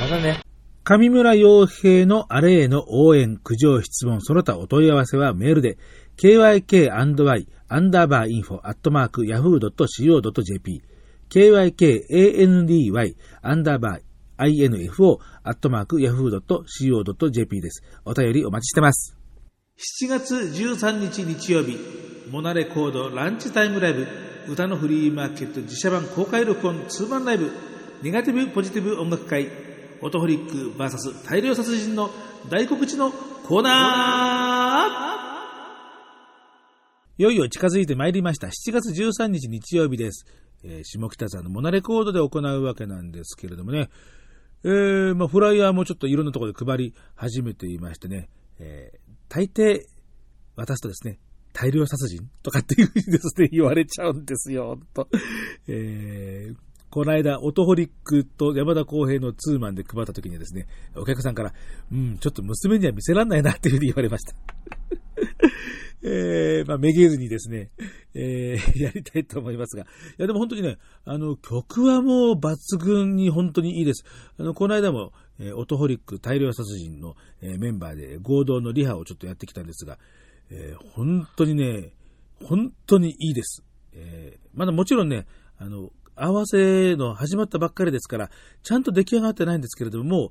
[0.00, 0.43] まだね
[0.84, 5.78] 上村洋平のあれへの応援、苦情、質問、その他お問い合わせはメールで、
[6.18, 10.82] kyk&y アンダーバーインフォアットマーク yahoo.co.jp、
[11.30, 14.00] kykandy アンダーバー
[14.36, 17.82] info アットマーク yahoo.co.jp です。
[18.04, 19.16] お便りお待ちしてます。
[20.02, 21.78] 7月13日日曜日、
[22.30, 24.06] モナレコードランチタイムライブ、
[24.48, 27.50] 歌のフリーマーケット自社版公開録音ツーマンライブ、
[28.02, 29.48] ネガティブポジティブ音楽会、
[30.04, 32.10] オトホリック VS 大量殺人の
[32.50, 38.48] 大告知のコーナーいよいよ近づいてまいりました。
[38.48, 40.26] 7月13日日曜日です。
[40.62, 43.88] えー下北沢のモナレコードで行うわけなんですけれどもね、
[44.62, 48.98] えーまあ、フライヤーもちょっといろんなところで配り始めていましてね、えー
[49.30, 49.80] 大抵
[50.54, 51.18] 渡すとですね、
[51.54, 55.08] 大量殺人とかっていうふうにですね、言われちゃうんですよ、と。
[55.66, 61.52] えーこの間、オトホリックと山田公平のツーマンで配った時にですね、お客さんから、
[61.90, 64.36] うん、ちょっと娘には見せらんないなっていうふうに言われました。
[66.08, 67.72] えー、まあ、めげずにですね、
[68.14, 69.82] えー、やりたいと思いますが。
[69.82, 69.86] い
[70.18, 74.04] や、でも本当にね、あの、曲はもう抜群に本当にいいです。
[74.38, 79.98] あの、この間も、えー、オトホリック大量殺人の、えー、メンバーで合同のリハをちょっとやってきたんですが、
[80.48, 81.92] えー、本当にね、
[82.40, 83.64] 本当にいいです。
[83.94, 85.26] えー、まだもちろんね、
[85.58, 88.30] あの、合わせの始まったばっかりですから、
[88.62, 90.30] ちゃんと出来上がってないんですけれども、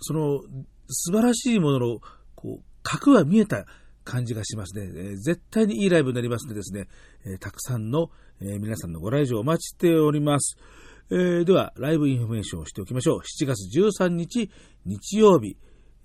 [0.00, 0.40] その、
[0.88, 2.00] 素晴らしいものの、
[2.34, 3.66] こう、核は見えた
[4.04, 4.90] 感じがしますね。
[4.94, 6.88] えー絶対にいいライブになりますのでですね、
[7.24, 10.56] えーたくさんの、えー皆さんのご来場お待ちしております。
[11.10, 13.18] えでは、ライブインフォメーションをしておきましょう。
[13.20, 14.50] 7月13日、
[14.84, 15.56] 日曜日、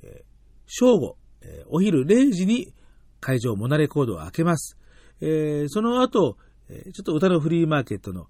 [0.04, 0.24] え
[0.66, 2.74] 正午、えお昼0時に
[3.20, 4.78] 会場モナレコードを開けます。
[5.22, 6.38] えその後、
[6.70, 8.28] ちょっと歌のフリーマーケットの、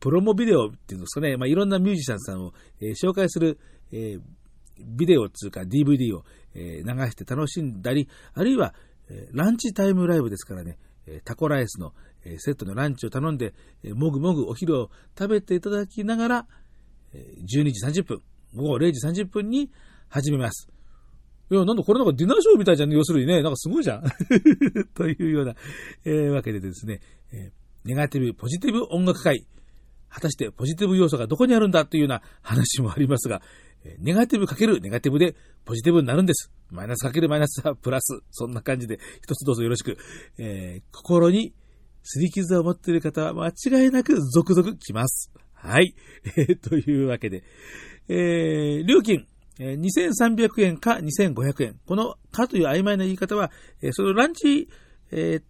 [0.00, 3.58] プロモビデオっていうんですかね、まあ、いろんなミュージシャンさんを、え紹介する、
[3.92, 4.18] え
[4.78, 8.74] ビデオっていうか DVD を、え流して楽しんだり、あるいは、
[9.08, 16.46] えランチタイムライブですからね、えタコライスの、えセットのランチを頼んで、えもぐもぐお昼を食べていただきながら、
[17.12, 18.22] えー12時30分、
[18.54, 19.70] 午後0時30分に
[20.08, 20.68] 始めます。
[21.50, 23.42] いや、なんだ、これなんかディナーショーみたいじゃん、要するにね。
[23.42, 24.04] なんかすごいじゃん。
[24.94, 25.54] というような、
[26.04, 27.00] えーわけでですね、
[27.32, 29.46] えーネガティブ、ポジティブ音楽会。
[30.10, 33.42] 果たしてポジティブ要素がどこにあるんだというような話もありますが、
[33.98, 36.50] ネガティブかけるネガティブでポジティブになるんです。
[36.70, 38.20] マイナスかけるマイナスはプラス。
[38.30, 39.96] そんな感じで一つどうぞよろしく。
[40.38, 41.54] えー心に
[42.02, 45.30] 擦り傷を持っている方は間違いなく続々来ます。
[45.52, 45.94] はい。
[46.36, 47.44] えーというわけで、
[48.08, 49.26] えー料金、
[49.58, 51.80] 2300円か2500円。
[51.86, 53.50] このかという曖昧な言い方は、
[53.82, 54.68] えーそのランチ、
[55.10, 55.40] え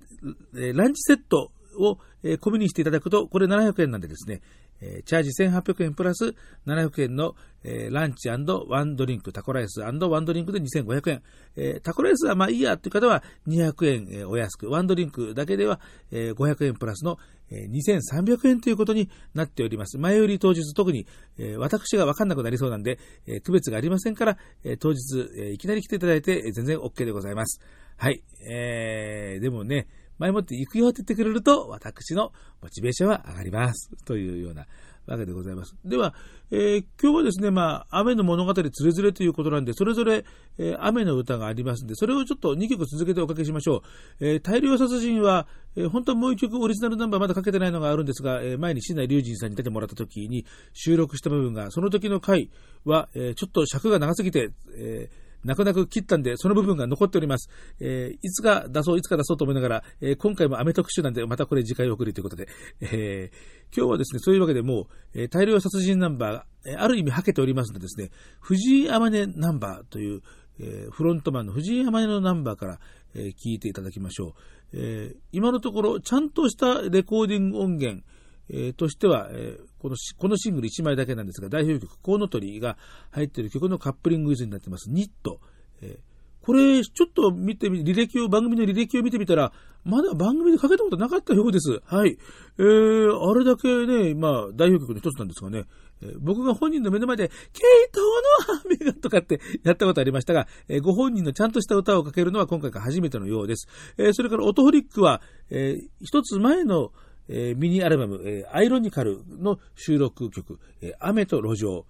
[0.53, 4.41] ーランチセットを、えー込みにしていただくと、これ700円なんでですね、
[4.81, 6.35] えーチャージ1800円プラス
[6.67, 8.65] 700円の、えーランチワンド
[9.05, 11.23] リンク、タコライスワンドリンクで2500円。
[11.57, 17.19] えータコライスはまあいいやっていう方は200円、えーお安く、ワンドリンクだけでは、えー500円プラスの、
[17.51, 19.99] えー2300円ということになっております。
[19.99, 21.07] 前売り当日、特に、
[21.39, 24.99] えー私がわかんなくなりそうなんで、えー区別がありませんから、えー当日、
[25.37, 27.61] えーいきなり来ていただいて、えー全然 OK でございます。
[27.97, 28.23] はい。
[28.49, 29.89] えー、でもね、
[30.19, 33.91] 前もって行くよって言ってくれると、私のモチベーションは上がります。
[34.05, 34.67] というような
[35.07, 35.75] わけでございます。
[35.85, 36.15] では、
[36.51, 40.25] えー今日はですね、まあ、雨の物語つれづれということなんで、それぞれ、
[40.59, 43.83] えー雨の歌がありますんで、それをちょっと2曲続けておかけしましょ
[44.21, 44.27] う。
[44.27, 52.51] えー大量殺人は、えー本当はもう1曲オリジナルナンバーまだかけてないのがあるんですが、えー前に椎名隆二さんに出てもらった時に収録した部分が、その時の回
[52.85, 57.49] は、えーちょっと尺が長すぎて、えー泣く泣く切ったんで、その部分が残っております。
[57.81, 62.49] えーいつか出そう、いつか出そうと思いながら、えー今回も雨特集なんで、またこれ次回送りということで、
[62.81, 70.23] えー今日はですね、そういうわけでもう、えー大量殺人ナンバー、えーある意味はけておりますのでですね、藤井天音ナンバーという、
[70.61, 72.81] えーフロントマンの藤井天音のナンバーから、
[73.15, 74.33] えー聞いていただきましょう。
[74.73, 78.03] えー今のところ、ちゃんとしたレコーディング音源、
[78.51, 82.77] えーとしては、えーこのこのシングル1枚だけなんですが、代表曲、コウノトリが
[83.11, 84.91] 入っている曲のカップリング図になってます。
[84.91, 85.41] ニット。
[85.83, 86.09] えー
[86.49, 89.53] これ、ちょっと見てみ、履歴を、番組の履歴を見てみたら、
[89.85, 91.83] まだ番組でかけたことなかったようです。
[91.85, 92.17] はい。
[92.59, 95.65] えー、あれだけね、まあ、代表曲の一つなんですがね、
[96.01, 103.69] えー僕が本人の目の前で、ケイトの雨がとかってやったことありましたが、えーご本人のちゃんとした歌をかけるのは今回が初めてのようです。
[103.99, 106.93] えーそれから、オトホリックは、えー一つ前の、
[107.29, 111.87] えーミニアルバム、えーアイロニカルの収録曲、えー雨と路上、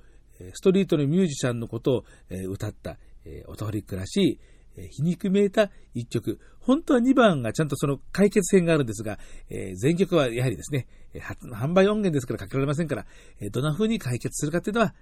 [0.55, 4.41] ストリートのミュージシャンのことを、えー歌った、えーオトホリックらしい、
[4.77, 6.41] えー皮肉めいた一曲。
[6.61, 13.07] 本当は2番がちゃんとその解決編があるんですが、えー全曲はやはりですね、えー販売音源ですからかけられませんから、
[13.41, 14.95] えーどんな風に解決するかっていうのは、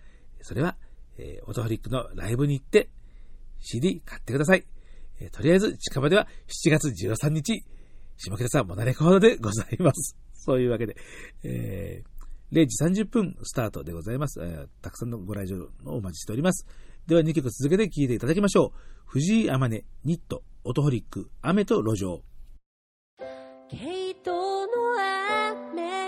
[0.42, 0.76] それは、
[1.18, 2.88] えーオトホリックのライブに行って
[3.60, 4.64] CD 買ってください。
[5.20, 7.64] えーとりあえず近場では7月13日、
[8.18, 10.25] 下北沢モナレコードでございます。
[10.46, 10.96] そういうわけで、
[11.42, 12.16] えー
[12.52, 14.40] 0時30分スタートでございます。
[14.40, 16.64] えーたくさんのご来場をお待ちしております。
[17.08, 18.78] では2曲続けて聴いていただきましょう。
[19.06, 22.22] 藤井天音、ニット、オトホリック、雨と路上。
[23.68, 24.72] 毛糸の
[25.74, 26.05] 雨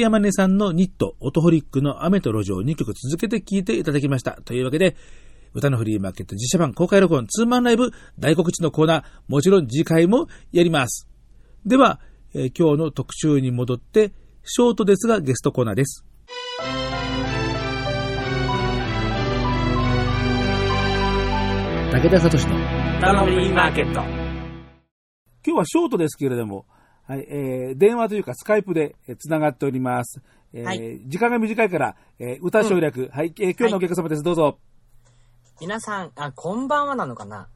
[0.00, 4.32] 山根さんのニット、オトホリックの雨と路上2曲続けて聴いていただきました。
[4.44, 4.96] というわけで、
[5.54, 11.08] 歌のフリーマーケット実写版公開録音ツーマンライブ大告知のコーナー、もちろん次回もやります。
[11.66, 12.00] では、
[12.34, 16.04] えー今日の特集に戻って、ショートですがゲストコーナーです。
[21.92, 24.00] 武田聡の歌のフリーマーケット。
[24.00, 24.14] 今
[25.42, 26.66] 日はショートですけれども、
[27.10, 30.22] はい、えー、電話というかスカイプでえーつながっております。
[30.52, 34.22] えーはい時間が短いから、えー歌省略、はい、えー今日のお客様です。
[34.22, 34.58] どうぞ。
[35.60, 37.48] 皆さん、あ、こんばんはなのかな？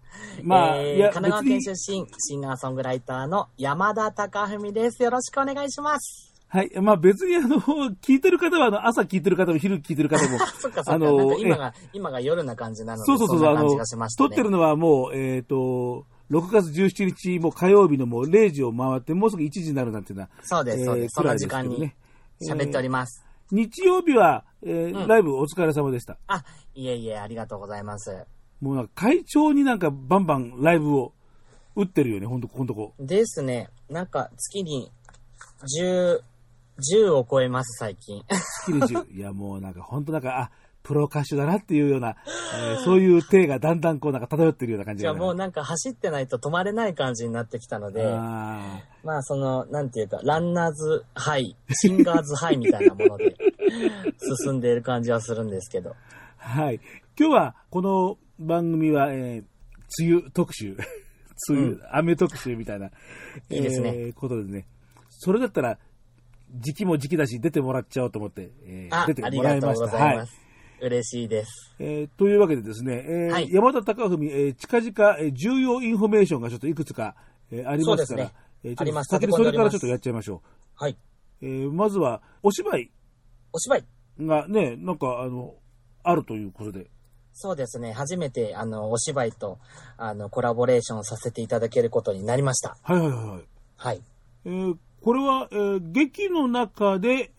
[0.43, 5.01] まあ、えー神奈川県出身、シンガーソングライターの山田貴文です。
[5.05, 6.35] よろしくお願いします。
[6.49, 10.93] はい、まあ別にあの、聞いてる方は、あの、朝聞いてる方も昼聞いてる方も、 そっかそっか。
[10.95, 13.69] あの今えが、今が夜な感じなので、そうそうそう、あの。
[14.17, 20.29] 撮ってるのはもう、えっ、と、6月17日、もう火曜日のもう0時を回って、もうすぐ1時になるなんていうな。
[20.43, 21.13] そうです、そうです。
[21.15, 21.93] その時間に
[22.41, 23.25] 喋っております。
[23.51, 26.17] 日曜日は、えーうんライブお疲れ様でした。
[26.27, 26.43] あ、
[26.75, 28.27] いえいえ、ありがとうございます。
[28.61, 31.13] もうなんか会長になんかバンバンライブを
[31.77, 32.95] 打ってるよね、ほんとこ、ほんとこ。
[32.99, 33.69] ですね。
[33.91, 34.91] なんか、月に、
[35.79, 36.21] 10、
[36.79, 38.25] 10を超えます、最近。
[38.65, 40.51] 月に10いやもうなんかほんとなんか、あ、
[40.85, 42.17] プロ歌手だなっていうような、
[42.57, 53.35] えーそういう体がだんだんこうなんか漂ってるような感じがじゃあもうなんか走ってないと止まれない感じになってきたので、あまあその、なんていうか、ランナーズハイ、シンガーズハイみたいなもので
[54.43, 55.91] 進んでいる感じはするんですけど。
[55.91, 55.95] ー
[56.39, 56.81] はい。
[57.19, 59.45] 今日はこの番組は、えー
[60.01, 60.77] 梅雨特集。
[61.51, 64.67] 梅雨、うん雨特集みたいな、いいですねえーことですね。
[65.09, 65.79] それだったら、
[66.55, 69.87] 時期も時期だし出てもらっちゃおうと思って、えーあ、出てありもらいました。
[69.87, 70.44] がとうございます。
[70.87, 71.75] 嬉しいです。
[71.79, 77.15] えーというわけでですね、えーはい山田貴文、えー近々、えー重要インフォメーションがちょっといくつか、
[77.51, 78.33] えーありますから、ね
[78.65, 80.43] えーちょっと先にそれからちょっとやっちゃいましょ
[80.75, 80.93] はい。
[80.93, 80.97] う。
[81.43, 82.91] えーまずは、お芝居
[83.53, 83.85] お芝居。
[84.21, 85.55] がね、なんか、あの、
[86.03, 86.87] あるということで。
[87.33, 87.93] そうですね。
[87.93, 89.59] 初めて、あの、お芝居と、
[89.97, 92.77] あの、コラボレーションさせていただけることになりました。
[92.83, 93.43] はいはいはいはい。
[93.77, 94.03] はい。
[94.45, 97.31] えーこれは、えー劇の中で、えー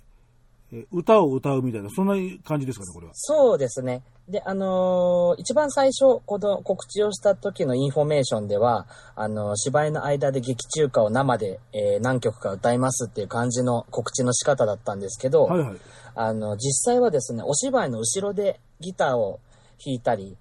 [0.92, 2.14] 歌を歌うみたいな、そんな
[2.44, 3.14] 感じですかね、これは。
[3.16, 4.04] そうですね。
[4.28, 15.78] で、あのー一番最初、この告知をした時のインフォメーションでは、あのー芝居の間で劇中歌を生で、えー何曲か歌いますっていう感じの告知の仕方だったんですけど、はいはい。
[16.16, 19.40] あの、実際はですね、お芝居の後ろでギターを
[19.86, 20.38] 弾いたり、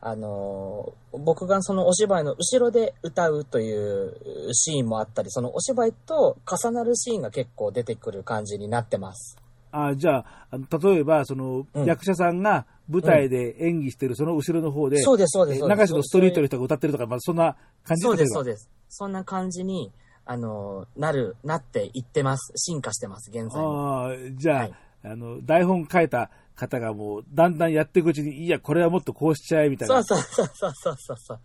[0.00, 4.14] あのー僕がそのお芝居の後ろで歌うという
[4.52, 9.36] シーンもあったり、そのお芝居と重なるシーンが結構出てくる感じになってます。
[9.70, 15.56] あじゃあ、例えば、その、うん役者さんが舞台で演技してる、その後ろの方で、そうです、そうです。
[15.56, 18.70] えそうです流しのストリートの人が歌ってるとか、まあ、そんな感じそうです、そうでです。
[18.88, 19.92] そんな感じに、
[20.24, 22.52] あの、なる、なっていってます。
[22.56, 24.04] 進化してます、現在も。
[24.04, 30.02] ああ、じゃあ、はいあの、台本書いた方がもう、だんだんやっていくうちに、いや、これはもっとこうしちゃえ、みたいな。
[30.02, 31.40] そうそうそうそうそうそう。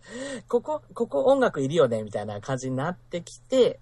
[0.48, 3.78] ここ、ここ音楽いるよね、みたいな感じになってきて、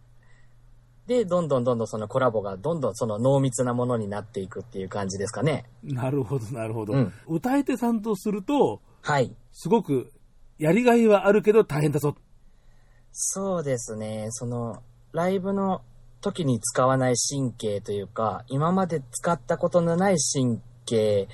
[1.06, 5.64] で、どんどんどんどんそのコラボがどんどんその濃密なものになっていくっていう感じですかね。
[5.82, 9.34] なるほど、なるほど、うん歌い手さんとすると、はい。
[9.52, 10.12] すごく、
[10.58, 12.16] やりがいはあるけど大変だぞ。
[13.10, 14.28] そうですね。
[14.30, 14.82] その、
[15.12, 15.82] ライブの
[16.20, 21.28] 時に使わない神経というか、今まで使ったことのない神経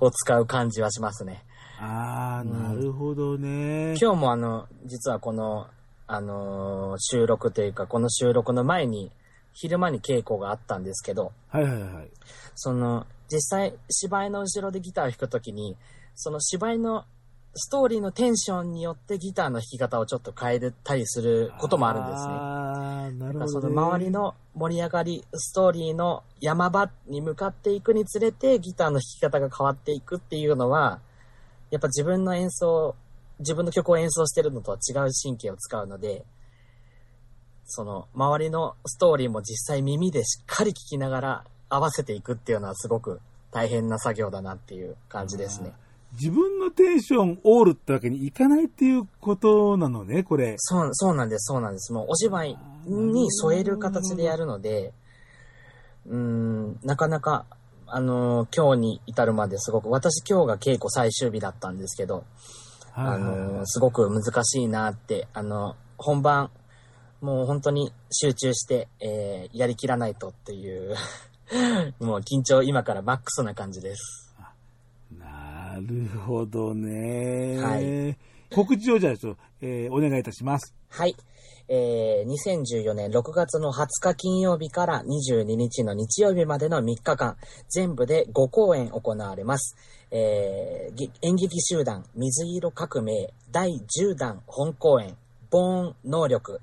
[0.00, 1.44] を使う感じはしますね。
[1.78, 3.94] ああ、うんなるほどね。
[4.00, 5.68] 今日もあの、実はこの、
[6.06, 9.10] あのー収録というか、この収録の前に、
[9.52, 12.10] 昼間に稽古があったんですけど、はいはいはい。
[12.54, 15.76] その、実際、芝居の後ろでギターを弾くときに、
[16.14, 17.04] その芝居の
[17.56, 22.32] ストーリーのテンションによってギターの弾き方をちょっと変えたりすることもあるんですね。
[22.32, 23.74] ああ、なるほど、ね。
[23.74, 31.00] の周りの盛り上がり、ストーリーの山場に向かっていくにつれてギターの弾き方が変わっていくっていうのは、
[31.70, 32.96] やっぱ自分の演奏、
[33.38, 36.24] 自分の曲を演奏してるのとは違う神経を使うので、
[37.66, 43.20] その周りのストーリーも実際耳でしっかり聞きながら合わせていくっていうのはすごく
[43.50, 45.72] 大変な作業だなっていう感じですね。
[46.12, 50.54] 自分のテンションオールってわけにいかないっていうことなのね、これ。
[50.58, 51.92] そう、そうなんです、そうなんです。
[51.92, 54.92] もうお芝居に添える形でやるので、
[56.06, 57.46] うーん、なかなか、
[57.86, 62.24] あのー今日に至るまですごく、私今日が稽古最終日だったんですけど、
[62.94, 66.50] あのーすごく難しいなって、あの、本番、
[67.20, 70.94] もう本当に集中して、えーやりきらないとっていう、
[71.98, 74.34] もう緊張今からマックスな感じです。
[75.18, 77.58] なるほどね。
[77.58, 78.16] はい
[78.54, 80.74] 告知をじゃあちょっと、えーお願いいたします。
[80.88, 81.16] はい。
[81.68, 87.36] えー2014年6月の20日金曜日から22日の日曜日までの3日間、
[87.68, 89.76] 全部で5公演行われます。
[90.10, 95.16] えー演劇集団水色革命第10弾本公演、
[95.50, 96.60] ボーン能力。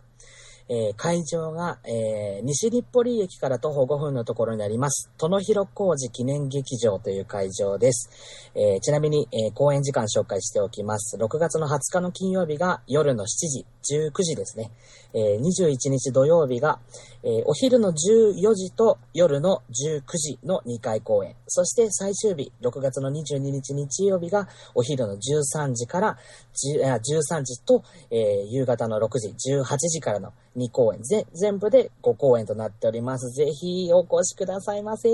[0.74, 8.10] えー会場が、えー西日暮里駅から徒歩5分のところにあります、殿広工事記念劇場という会場です。
[8.56, 11.18] えーちなみに、えー公演時間紹介しておきます。
[11.18, 14.72] 6月の20日の金曜日が夜の7時、19時ですね。
[15.14, 16.80] えー21日土曜日が、
[17.24, 21.36] えーお昼の14時と夜の19時の2回公演。
[21.48, 26.18] そして最終日、6月の22日日曜日がお昼の13時から
[26.82, 31.02] 10あ13時と、えー夕方の6時、18時からの2公演。
[31.04, 33.30] ぜ全部で5公演となっております。
[33.32, 35.10] ぜひお越しくださいませ。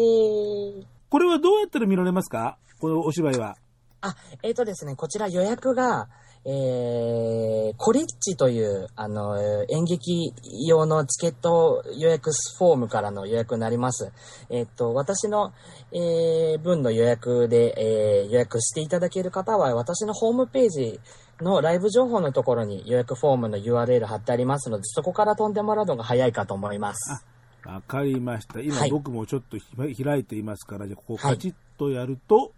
[1.09, 2.57] これはどうやったら見られますか？
[2.79, 3.57] このお芝居は。
[4.01, 6.07] あ、えっ、とですね、こちら予約が、
[6.45, 9.37] えー、コリッチという、あの、
[9.69, 10.33] 演劇
[10.67, 14.11] 用のチケット予約フォームからの予約になります。
[14.49, 15.53] えっ、と、私の、
[15.91, 20.99] えー、分の予約で、えー予約していただける方は、私のホームページ
[21.41, 27.25] のライブ情報のところに予約フォームの URL 貼ってありますので、そこから飛んでもらうのが早いかと思います。
[27.65, 28.59] わかりました。
[28.61, 32.51] 今、はい僕もちょっとひ開いていますから、じゃあここはいカチッとやると、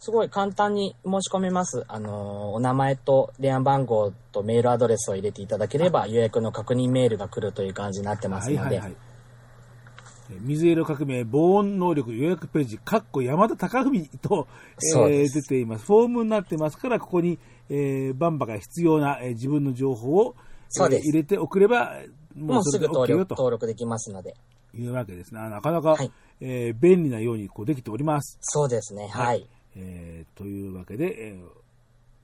[0.00, 1.84] すごい簡単に申し込めます。
[1.86, 8.92] あのー、お名前と電話番号とメールアドレスを入れていただければ予約の確認メールが来るという感じになってますので、はいはいはい。
[8.92, 9.00] えー
[10.42, 14.46] 水色革命防音能力予約ページ、かっこ山田貴文と、
[14.94, 15.86] えー出ています。
[15.86, 20.36] フォームになってますから、ここに、えーバンバが必要な、えー自分の情報を、
[20.68, 21.96] そうです入れて送れば、
[22.36, 24.36] もうすぐ登録登録できますので。
[24.72, 25.40] いうわけですね。
[25.40, 28.38] あなかなか、はいえー便利なようにこうできております。
[28.40, 29.08] そうですね。
[29.08, 29.48] はい。
[29.76, 31.48] えーというわけで、えー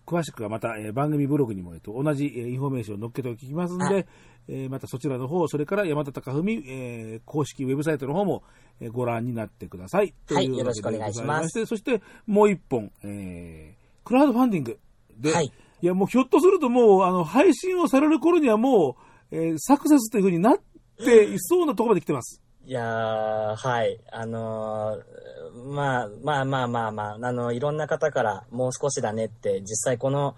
[0.07, 4.07] 詳しくはまた、えー番組ブログにも、えーと同じ、えーインフォメーションを載っけておきますので、
[4.49, 8.45] えーまたそちらの方、それから山田貴文、えー公式ウェブサイトの方も、
[8.81, 10.15] えーご覧になってください。
[10.31, 14.79] はいよろしくお願いしますそしてもう一本、えークラウドファンディング
[15.19, 18.97] で、はいいやもうひょっとするともう、あの、配信をされる頃にはも
[19.31, 20.59] う、えーサクセスというふうになっ
[21.05, 22.41] ていそうなところまで来てます。
[22.67, 24.01] いや、はい。
[24.11, 30.35] あのーまあ、まあまあまあまあ、あの、いろんな方からもう少しだねって、実際この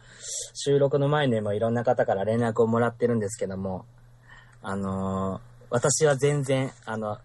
[0.53, 3.87] 収録の前にもいろんな方から連絡をもらってるんですけども、
[4.62, 7.18] あのー私は全然、あの、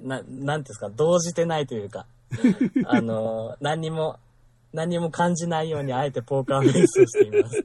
[0.00, 2.06] な、なんていうんですか、動じてないというか、
[2.86, 4.18] あのー何にも、
[4.72, 7.64] 何にも感じないようにあえてポーカーフェイスをしています。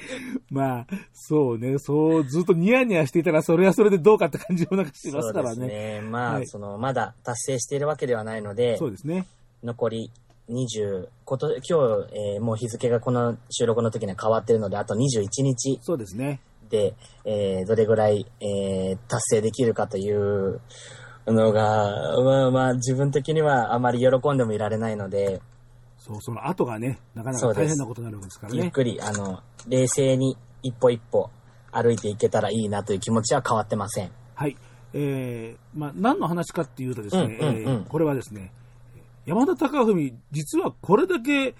[0.50, 5.68] まあ、そうね、そう、ずっとニヤニヤしていたら、それはそれでどうかって感じもなんかしますからそうね。
[5.68, 6.08] ですね。
[6.08, 9.26] まあ、はいその、まだ達成しているわけではないので、そうですね。
[9.62, 10.10] 残り
[10.48, 11.72] 20、こと今日、
[12.34, 16.40] えーもう日付がこの収録の時には変わってるので、あと21日そうですね。
[16.70, 16.94] で、
[17.24, 20.60] えーどれぐらい、えー達成できるかという
[21.26, 25.40] のが、まあまあ、自分的にはあまり喜んでもいられないので、
[26.08, 28.60] そう、その後がね、なかなか大変なことになるわけですからね。
[28.60, 31.30] ゆっくり、あの、冷静に一歩一歩
[31.70, 34.10] 歩いていけたらいいなという気持ちは変わってません。
[34.34, 34.56] はい。
[34.94, 38.52] えー、まあ、何の話かっていうとですね、うんうんうんえーこれはですね、
[39.26, 41.54] 山田貴文、実はこれだけ、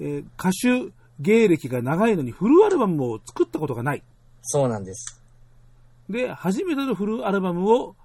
[0.00, 4.02] ー歌手芸歴が長いのにフルアルバムを作ったことがない。
[4.42, 5.22] そうなんです。
[6.10, 7.96] で、初めてのフルアルバムを、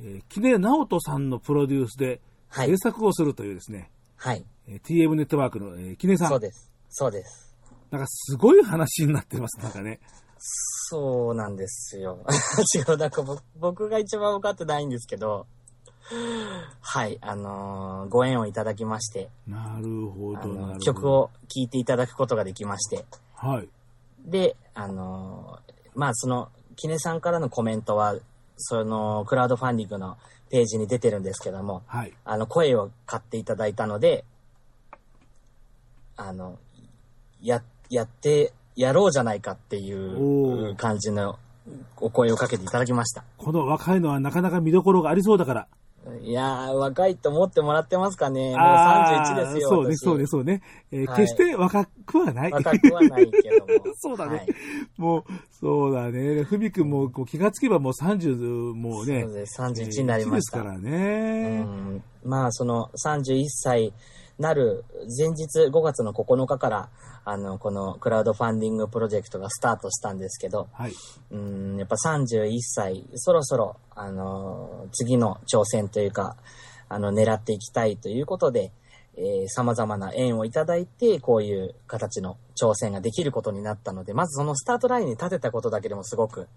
[0.00, 4.44] えー、木根直人さんのプロデュースではい制作をするというですね、はい。
[4.68, 6.28] えー TM ネットワークの、えー、木根さん。
[6.28, 6.70] そうです。
[6.88, 7.54] そうです。
[7.90, 10.00] なんかすごい話になってます、なんかね。
[10.38, 12.18] そうなんですよ。
[12.74, 15.46] 違う、なんか僕僕が一番分かってないんですけど、
[16.80, 20.78] はい、あのーご縁をいただきまして、なるほど、なあのるほど。
[20.80, 23.04] 曲を聴いていただくことができまして、
[23.34, 23.68] はい。
[24.24, 28.16] で、あのーまあ、その、キネさんからのコメントは、
[28.56, 30.16] その、クラウドファンディングの
[30.50, 32.14] ページに出てるんですけども、はい。
[32.24, 34.24] あの、声を買っていただいたので、
[36.16, 36.58] あの、
[37.42, 41.38] や、やって、やろうじゃないかっていおうー感じの
[42.00, 43.24] お声をかけていただきました。
[43.36, 45.68] この若いのはなかなか見どころがありそうだから。
[46.20, 49.68] いやー、若いと思ってもらってますかねもうあー31ですよ。
[49.68, 50.62] そうね、私そうね、そうね。
[50.90, 52.50] えーはい決して若くはない。
[52.50, 53.72] 若くはないけども。
[53.98, 54.46] そうだねはい
[54.96, 56.42] もう、そうだね。
[56.42, 59.22] ふみくんもこう気がつけばもう30、もうね。
[59.22, 61.60] そうです31になりましたえー1ですからうね。
[61.60, 63.92] んまあ、その31歳
[64.42, 64.84] なる
[65.16, 66.88] 前日5月の9日から、
[67.24, 70.92] あの、このクラウドファンディングプロジェクトがスタートしたんですけど、はい。
[71.30, 76.36] うん、やっぱ31歳、そろそろ、あの、次の挑戦というか、
[76.88, 78.72] あの、狙っていきたいということで、
[79.16, 86.48] えー様々な縁をいただいて、こういう形の挑戦ができることになったので、まずそのスタートラインに立てたことだけでもすごく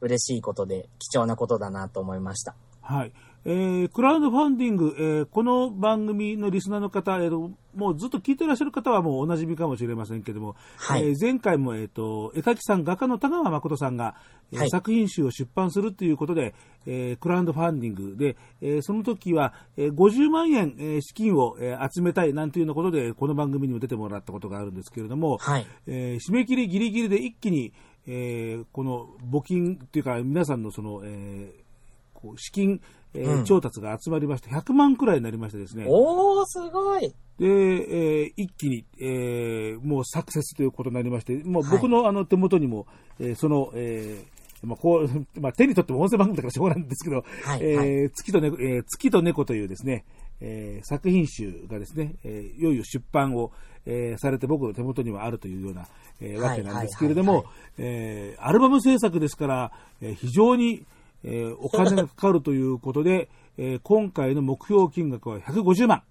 [0.00, 2.54] 嬉しいことで、貴重なことだなと思いました。
[2.82, 3.12] はい。
[3.46, 14.14] えー、クラウドファンディング、えーこの番組のリスナーの方、えーと、もうずっと聞いてらっしゃる方はもうお馴染みかもしれませんけども、はいえー前回も、えっ、と、絵描きさん、画家の田川誠さんが、
[14.50, 16.54] えーはい作品集を出版するということで、
[16.86, 25.66] えークラウドファンディングで、えーその時は、えー50万円、えー資金を、えー集めたいなんていうようなことで、この番組にも出てもらったことがあるんですけれども、はい。
[25.86, 27.74] えー締め切りギリギリで一気に、
[28.06, 31.64] えーこの募金っていうか、皆さんのその、えー
[32.14, 32.80] こう資金、
[33.14, 33.44] えーうん。
[33.44, 37.02] 調達が集まりまして、100万くらいになりましてですね、おー、すごい。
[37.38, 41.72] で、えー一気に、えーもうサクセスということになりまして、もうはい。
[41.72, 42.86] 僕のあの手元にも、
[43.18, 48.10] えーその、えーまあこう まあ、手に取っても音声番組だからしょうがないんですけど、はいえーはい。
[48.12, 50.04] 月と猫、えー月と猫というですね、
[50.40, 53.52] えー作品集がですね、えーいよいよ出版を、
[53.86, 55.86] えーされて僕の手元にはあるというような、
[56.20, 57.44] えーはいわけなんですけれども、
[58.38, 60.84] アルバム制作ですから、えー非常に、
[61.24, 66.02] えーお金がかかるということで、 えー今回の目標金額は150万。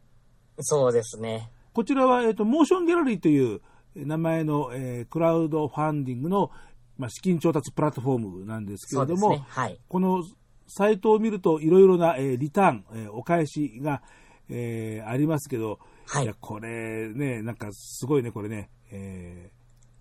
[0.60, 1.50] そうですね。
[1.74, 3.62] こちらは、えっ、と、モーションギャラリーという
[3.96, 6.52] えー名前の、えークラウドファンディングの、
[6.98, 9.46] まあ、資金調達プラットフォームなんですけれども、ね。
[9.48, 9.80] はい。
[9.88, 10.24] この
[10.68, 14.02] サイトを見るといろいろな、えーリターン、えーお返しが、
[14.50, 19.52] えーありますけど、はいや、これね、なんかすごいね、これね、え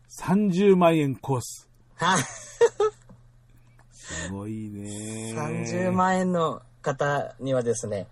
[0.09, 1.69] ー、30万円コース。
[4.13, 5.35] はすごいね。
[5.35, 8.07] 30万円の方にはですね、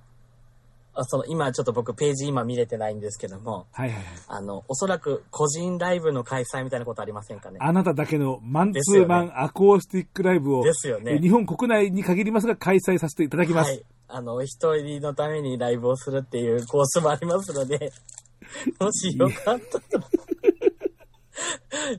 [0.94, 4.05] あその今ちょっと僕ページ今見れてないんですけども、はいはいはい。
[4.28, 7.59] あの、おそらく個人ライブの開催みたいなことありませんかね。
[7.61, 13.70] あなただけのマンツーマンアコースティックライブを、ですよねえ日本国内に限りますが開催させていただきます。
[13.70, 13.84] はい。
[14.09, 17.92] あの、お一人のためにライブをするっていうコースもありますので、
[18.80, 20.05] もしよかったら。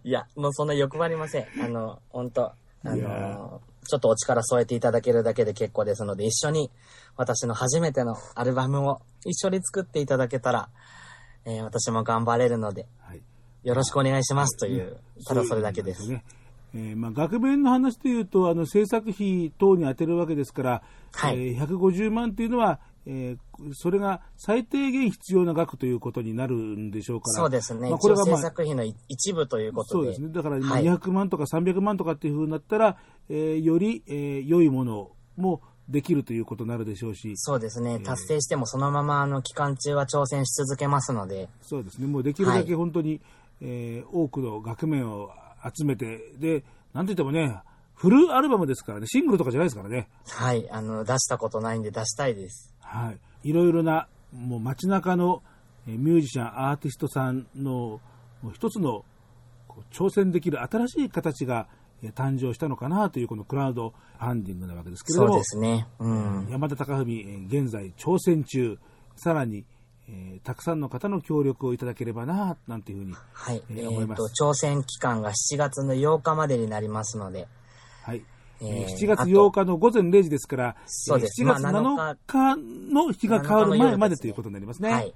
[0.04, 1.46] いや、もうそんな欲張りません。
[1.64, 2.52] あの、本当
[2.84, 6.72] あの、ちょっとお力添えていただけるだけで結構ですので、一緒に
[7.18, 10.70] 私の初めてのアルバムを一緒に作っていただけたら、
[11.46, 13.22] えー私も頑張れるので、はい
[13.64, 16.10] よろしくお願いしますという、ただそれだけです。
[16.10, 16.24] ね。
[16.74, 27.90] えーまあ、額面の話でいうと、あの制作費等に充てるわけですから、はいえー150万というのは、えーそれが最低限必要な額ということになるんでしょうから、そうですね。
[27.92, 29.92] まあ、これが、まあ、作費の一部ということで。
[29.94, 32.98] そうですね、だからまあはい200万とか300万とかっていうふうになったら、
[33.30, 38.00] えーより、えー良いものもできるということになるでしょうし、そうですね。
[38.00, 43.22] 達成してもそのままあの期間中は挑戦し続けますので、そうですね、もうできるだけは本当に、
[43.62, 45.30] えー多くの額面を
[45.64, 47.62] 集めて、で、なんといってもね、
[47.94, 50.10] フルアルバムですからね、シングルとかじゃないですからね。
[50.28, 52.71] はい、あの、出したことないんで出したいです。
[52.92, 53.12] は
[53.44, 55.42] い、いろいろなもう街中の
[55.88, 58.00] えーミュージシャン、アーティストさんの
[58.42, 59.04] もう一つの
[59.92, 61.68] 挑戦できる新しい形が
[62.04, 65.88] えー誕生したのかなというこのクラウドファンディングなわけですけれどそうも、ですね。
[66.00, 66.48] うん。
[66.50, 68.78] 山田貴文、えー現在挑戦中、
[69.16, 69.66] さらに、
[70.08, 73.64] えーたくさんの方の協力をいただければな、なんていうふうに、はい。
[73.70, 77.48] えー思いますと、挑戦期間が7月の8日までになりますので、
[78.04, 78.24] はい。
[78.62, 84.92] ええーー7月8日の午前0時ですから、そうですえー7月まあ7日の日が変わる前までということになりますね。
[84.92, 85.14] はい。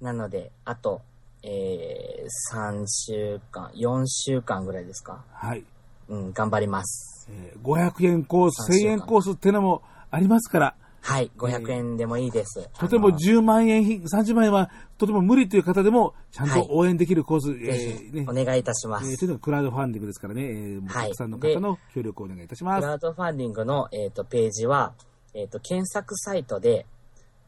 [0.00, 1.00] なので、あと、
[1.42, 5.24] えー、3週間、4週間ぐらいですか？
[5.32, 5.64] はい。
[6.08, 7.28] うん、頑張ります。
[7.30, 10.74] えー500円コース、1000三週間円コースっていうのもありますから、
[11.06, 12.68] はい、500円でもいいです。
[12.80, 19.08] とてもあの10万円、30万円はとても無理という方でも、ちゃんと応援できるコース、ぜひえーねお願いいたします。
[19.08, 22.80] えーというのがクラウドファンディングですからね、えーたくさんの方の協力をお願いいたします。
[22.80, 24.94] クラウドファンディングの、えー、とページは、
[25.32, 26.86] えー、と検索サイトで、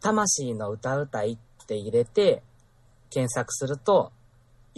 [0.00, 2.44] 魂の歌うたいって入れて、
[3.10, 4.12] 検索すると、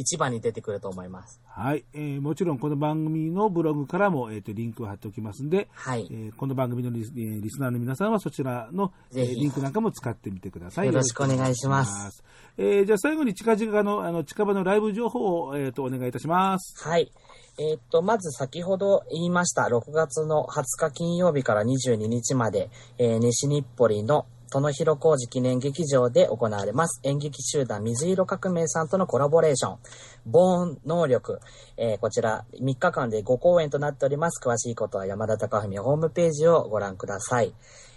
[0.00, 1.40] 一番に出てくると思います。
[1.46, 10.86] はい、えーもちろんこの番組のブログからも、えー、とリンクを貼っておきますんで、はいえーこの番組のリス,、えーリスナーの皆さんはそちらの、えーリンクなんかも使ってみてください。
[10.86, 12.24] よろしくお願いしますます。
[12.56, 16.74] えーじゃあ最後に近々のあの近場のライブ情報を、えー、とお願いいたします。
[16.88, 17.12] はい。
[17.58, 27.00] えーっと、まず先ほど言いました、6月の20日金曜日から22日まで、えー西日暮里の殿広小路記念劇場で行われます。
[27.04, 29.78] 演劇集団水色革命さんとのコラボレーション、
[30.26, 31.38] ボーン能力、
[31.76, 34.40] えーこちら3日間で5公演となっております。
[34.44, 37.54] 詳しいことは山田隆文ホームページをご覧ください。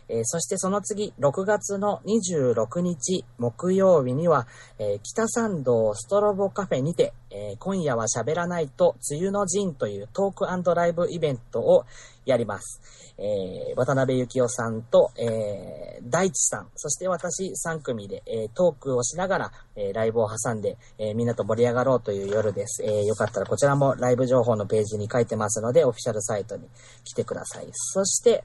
[0.09, 4.47] えーそしてその次、6月の26日木曜日には、
[4.77, 11.85] えー北参道ストロボカフェにて、えー今夜は喋らないと梅雨の陣というトークライブイベントを
[12.25, 12.81] やります。
[13.17, 22.83] えー渡辺幸雄さんと、えー大地さん、そして私3組で、えートークをしながら、えーライブを挟んで、えーみんなと盛り上がろうという夜です。
[22.83, 26.67] えーよかったらこちらもライブ情報のページに書いてますので、オフィシャルサイトに
[27.03, 27.67] 来てください。
[27.71, 28.43] そして、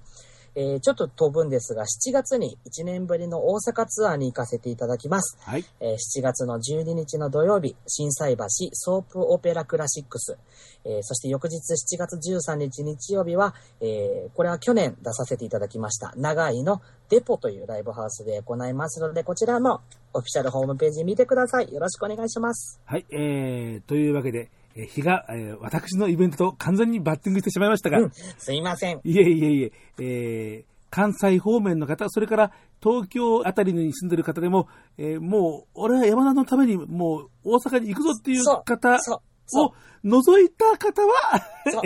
[0.61, 5.39] えーちょっと飛ぶんですが、7月に1年ぶりの大阪ツアーに行かせていただきます。
[5.43, 5.65] はい。
[5.79, 10.37] えー7月の12日の土曜日、心斎橋ソープオペラクラシックス。
[10.85, 19.81] えーそして翌日7月13日日曜日は、えーこれは去年出させていただきました、長井のデポというライブハウスで行いますので、こちらも
[20.13, 21.73] オフィシャルホームページ見てください。
[21.73, 22.81] よろしくお願いします。
[22.85, 29.01] はい、えー、というわけで、えー日が、えー私のイベントと完全にバッティングしてしまいましたが、うん、すいません。
[29.05, 32.51] いえいえいえ、えー関西方面の方、それから
[32.83, 41.13] 東京あたりに住んでる方でも、えーもう、俺は山田のためにもう大阪に行くぞっていう方を除いた方は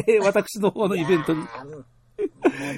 [0.07, 1.41] えー私の方のイベントに。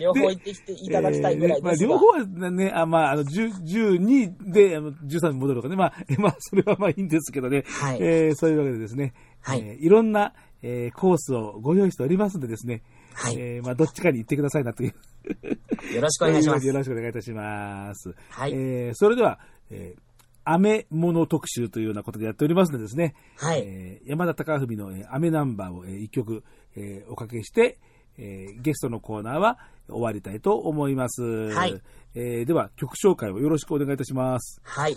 [0.00, 7.98] 両方行ってきていただきたいぐらいですが、えーまあ、両方はね、あまあ、あの、10 12で、あの13に戻るとかね、まあ、えまあ、それはまあいいんですけどね、はい。
[8.00, 9.12] えーそういうわけでですね、
[9.44, 10.32] はいえーいろんな、
[10.62, 12.82] えーコースをご用意しておりますんでですね、
[13.12, 14.94] はいえーまあ、どっちかに行ってくださいなという。
[15.94, 16.72] よろしくお願いしますよ。
[16.72, 18.14] ろしくお願いいたします。
[18.30, 19.38] はいえーそれでは、
[19.70, 20.00] えー、
[20.44, 26.42] 雨物特集というようなことでやっておりますのでですね、はいえー山田貴文の、えー雨ナンバーを、え1曲、
[26.76, 27.78] えーおかけして、
[28.16, 31.22] えーゲストのコーナーは終わりたいと思います。
[31.22, 31.80] はい
[32.14, 34.60] えーでは、曲紹介をよろしくお願いいたします。
[34.62, 34.94] はい。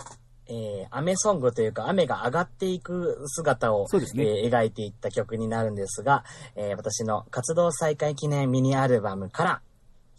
[0.48, 6.24] えー、雨ソングというか雨が上がっていく姿を、そうですねえー描いていった曲になるんですが、
[6.56, 9.60] えー私の活動再開記念ミニアルバムから、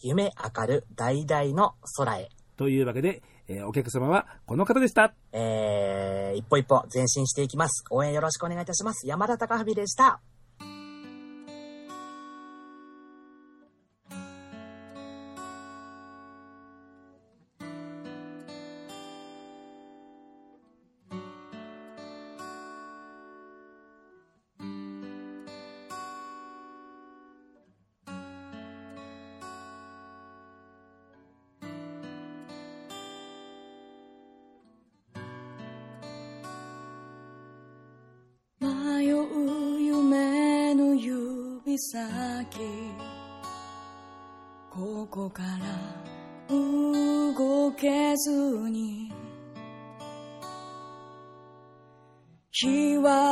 [0.02, 5.14] 夢明る大々の空へ、というわけで、えーお客様はこの方でした。
[5.32, 7.84] えー一歩一歩前進していきます。
[7.90, 9.08] 応援よろしくお願いいたします。
[9.08, 10.20] 山田隆文でした。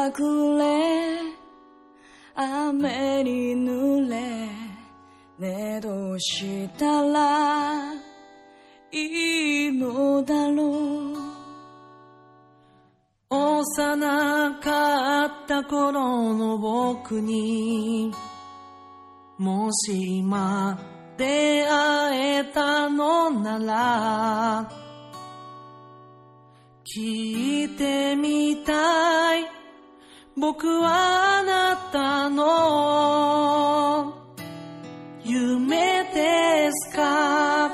[0.07, 1.19] 日は暮れ。
[2.35, 4.49] 雨に濡れ。
[5.39, 7.93] 寝どしたら
[8.91, 11.17] いいのだろう。
[13.29, 18.13] 幼かった頃の僕に
[19.37, 20.79] もし今
[21.17, 24.71] 出会えたのなら
[26.95, 29.56] 聞いてみたい。
[30.39, 34.13] 僕はあなたの
[35.23, 37.71] 夢ですか？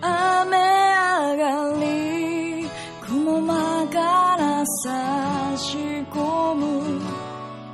[0.00, 2.68] 雨上がり
[3.08, 5.76] 雲間から差し
[6.12, 7.00] 込む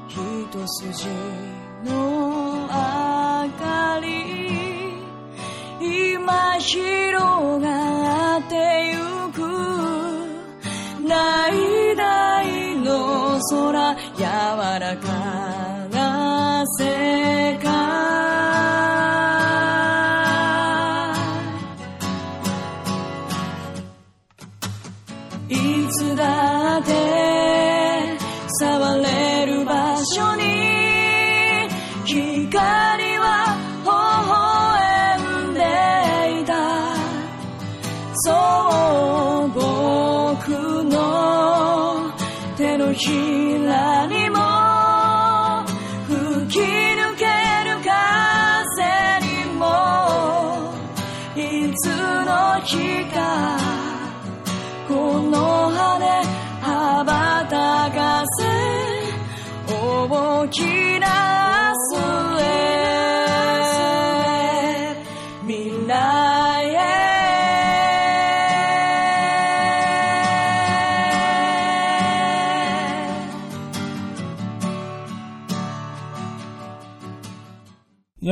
[0.08, 1.08] 一筋
[1.84, 3.03] の明
[14.84, 15.13] ら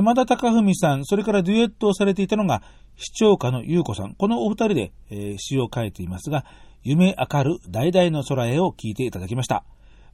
[0.03, 2.61] 山田隆文さん、それからデュエットをされていたのが、
[2.97, 4.17] 視聴家の優子さん。
[4.17, 6.45] このお二人で、えー詩を書いていますが、
[6.83, 9.65] 夢明る大々の空へを聞いていただきました。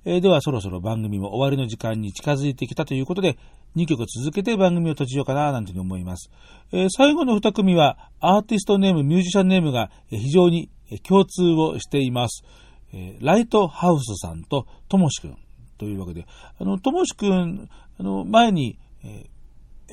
[0.04, 3.38] えーではそろそろ番組も終わりの時間に近づいてきたということで、
[3.76, 6.30] 2曲続けて番組を閉じようかな、なんて思います。
[6.70, 10.68] えー最後の2組は、アーティストネーム、ミュージシャンネームが非常に
[11.02, 12.44] 共通をしています。
[12.92, 15.38] えーライトハウスさんとともしくん
[15.78, 16.26] というわけで、
[16.60, 19.37] あの、ともしくん、あの、前に、えー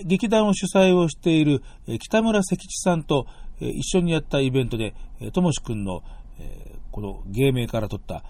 [0.04, 1.62] 劇団を主催をしている
[2.00, 3.28] 北村関地さんと
[3.60, 4.94] 一緒にやったイベントで、
[5.34, 6.04] ともしくんの、
[6.92, 8.24] この芸名から取った、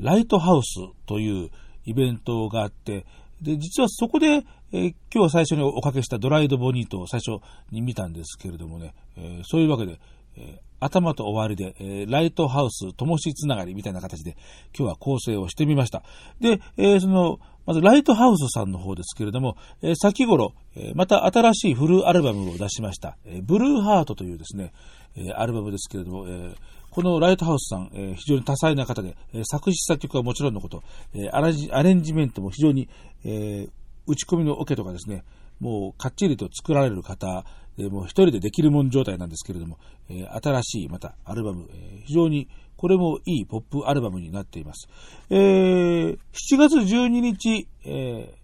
[0.00, 1.50] ライトハウスという
[1.84, 3.04] イベントがあって、
[3.42, 7.42] で、実はそこで、え今日最初におかけしたドライドボニートを最初
[7.72, 9.98] に見たんですけれどもね、えそういうわけで、
[10.36, 14.36] え頭と終わりで、えライトハウス、ともしつながりみたいな形で、
[14.76, 16.02] 今日は構成をしてみました。
[16.40, 23.18] で、えその、まず、ライトハウスさんの方ですけれども、え先頃、えまた新しいフルアルバムを出しました。
[23.26, 24.72] えブルーハートというですね、
[25.16, 26.54] えアルバムですけれども、え
[26.90, 30.82] このライトハウスさん、え非常に多彩な方で、え作詞作曲はもちろんのこと、
[31.14, 32.88] えアレンジメントも非常に、
[33.24, 33.68] え
[34.06, 35.24] 打ち込みのオケとかですね、
[35.60, 37.44] もうかっちりと作られる方、
[37.78, 44.88] えもう一人でできるもん状態なんですけれども、え新しいまたアルバム、え非常にこれもいいポップアルバムになっています。
[45.28, 48.40] えー7月12日、えー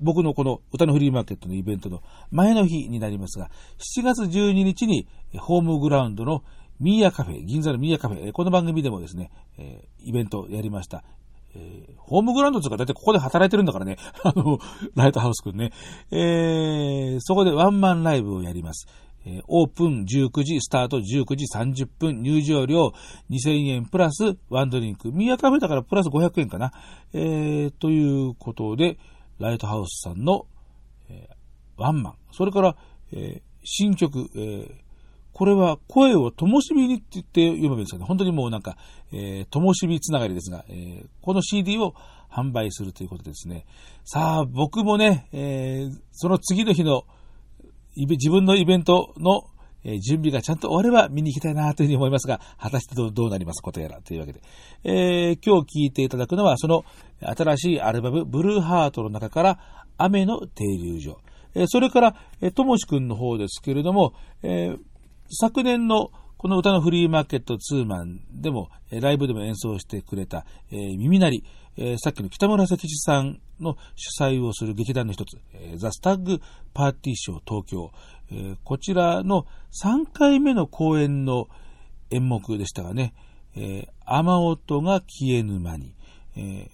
[0.00, 2.02] 僕のこの歌のフリーマーケットのイベントの
[2.32, 3.50] 前の日になりますが、
[3.96, 5.06] 7月12日に
[5.38, 6.42] ホームグラウンドの
[6.80, 11.04] ミーヤカフェ、銀座のミーヤカフェ、この番組でもですね、えーイベントをやりました。
[11.54, 13.96] えーホームグラウンドとかだってここで働いてるんだからね。
[14.24, 14.58] あの、
[14.96, 15.70] ライトハウスくんね。
[16.10, 18.88] えーそこでワンマンライブをやります。
[19.24, 22.92] えーオープン19時、スタート19時30分、入場料
[23.30, 25.12] 2000円プラスワンドリンク。
[25.12, 26.72] ミヤカフェだからプラス500円かな。
[27.12, 28.98] えーということで、
[29.38, 30.46] ライトハウスさんの、
[31.08, 31.34] えー
[31.76, 32.14] ワンマン。
[32.32, 32.76] それから、
[33.12, 34.89] えー新曲、えー
[35.40, 38.04] これは声を灯火にって言って読めばいいですかね。
[38.04, 38.76] 本当にもうなんか、
[39.10, 41.94] えー、灯火つながりですが、えーこの CD を
[42.30, 43.64] 販売するということですね。
[44.04, 47.04] さあ、僕もね、えーその次の日の
[47.96, 49.44] 自分のイベントの、
[49.82, 53.62] え準備がちゃんと終われば見に行きたいなというふうに思いますが、果たしてどうどうなります？
[53.62, 54.42] ことやらというわけで。
[54.84, 56.84] えー今日聴いていただくのは、その
[57.22, 59.58] 新しいアルバム、ブルーハートの中から、
[59.96, 61.18] 雨の停留所。
[61.54, 64.12] えそれから、えともしくんの方ですけれども、
[64.42, 64.78] えー
[65.30, 71.44] 昨年のこの歌のフリーマーケットツーマンでも、ライブでも演奏してくれた、えー耳鳴り、
[71.76, 76.40] えーさっきの北村咲司さんの主催をする劇団の一つ、えーザ・スタッグ・
[76.72, 77.90] パーティーショー東京、
[78.32, 79.44] えーこちらの
[79.84, 81.48] 3回目の公演の
[82.10, 83.12] 演目でしたがね、
[83.54, 85.94] えー雨音が消えぬ間に、
[86.36, 86.68] えー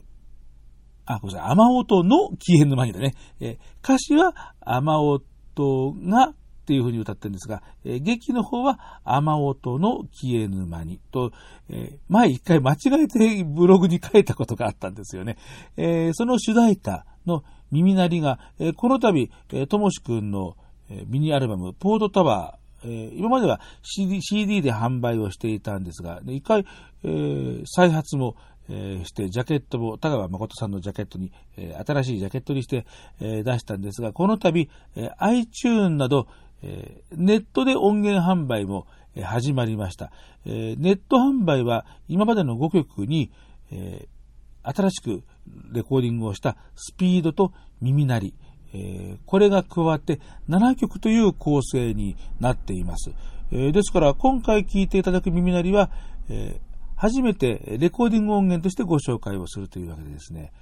[1.07, 1.52] あ、ごめんなさい。
[1.52, 3.14] 雨音の消えぬ間にだね。
[3.40, 6.34] えー歌詞は雨音が
[6.66, 11.30] っていう風に歌ってるんですが、えー劇の方は雨音の消えぬ間にと、
[11.70, 15.36] えー前一回間違えてブログに書いたことがあったんですよね。
[15.76, 19.30] えーその主題歌の耳鳴りが、えーこの度、
[19.68, 20.56] ともしくんの、
[20.90, 26.64] えミニアルバム、ポートタワー、今までは CD, で販売をしていたんですが、一回、
[27.04, 28.36] えー再発も、
[28.68, 32.86] えーして、ジャケットも、田川誠さんのジャケットに、えー新しいジャケットにして、
[33.20, 36.26] え出したんですが、この度、え iTune など、
[36.62, 38.86] ネットで音源販売も、
[39.22, 40.12] 始まりました。
[40.44, 43.30] ネット販売は今までの5曲に、
[44.62, 45.22] 新しく
[45.72, 48.34] レコーディングをしたスピードと耳鳴り、
[49.24, 53.12] これが加わって7曲という構成になっています。
[53.50, 55.90] ですから今回聴いていただく耳鳴りは、
[56.96, 60.52] 初めてレコーディング音源としてご紹介をするというわけでですね、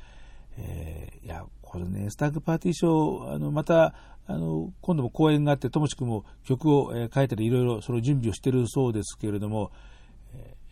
[0.59, 1.45] えいや、
[1.75, 3.95] これね、スタッグパーティーショー、あの、また、
[4.27, 9.73] あの、今度も公演があって、ともしくも曲を、え書いたり、いろいろその準備をしてるそうですけれども、
[10.35, 10.65] えー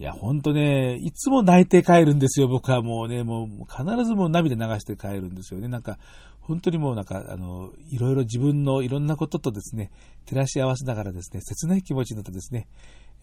[0.00, 5.68] いや、ほんとね、いつも泣いて帰るんですよ、僕はもうね、もう必ずもう涙流して帰るんですよね。
[5.68, 5.98] なんか、
[6.40, 9.90] 本当にもうなんか、あの、いろいろ自分のいろんなこととですね、
[10.24, 12.66] 照らし合わせながらですね、切ない気持ちになってですね、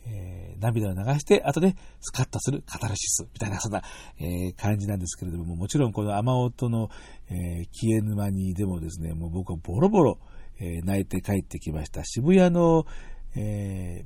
[0.07, 3.83] えー涙を流して、後でスカッとするカタルシス、みたいな、そんな、
[4.19, 6.89] えー感じなんですけれども、もちろんこの雨音の、
[7.29, 10.17] えー消え沼にでもですね、もう僕はボロボロ、
[10.59, 12.03] えー泣いて帰ってきました。
[12.03, 12.87] 渋谷の、
[13.35, 14.05] えー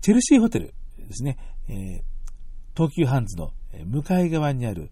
[0.00, 1.36] チェルシーホテルですね、
[1.68, 2.00] えー
[2.74, 3.52] 東急ハンズの
[3.84, 4.90] 向かい側にある、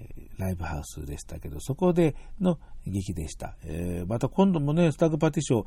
[0.00, 3.54] えライブハウスでしたけど、そこでの劇でした。
[3.62, 5.66] えーまた今度もね、スタッグパーティショー、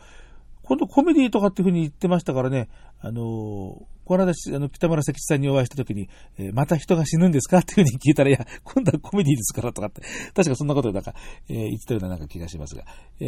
[0.64, 2.68] 今度コメディとかっていうふうに言ってましたからね、
[3.06, 10.02] あのーこの間、あの、北村関さんにお会いしたときに、えーまた人が死ぬんですかっていうふうに聞いたら、いや、今度はコメディですからとかって、
[10.36, 11.16] 確かそんなことなんか、
[11.50, 12.84] えー言ってたようななんか気がしますが。
[13.20, 13.26] え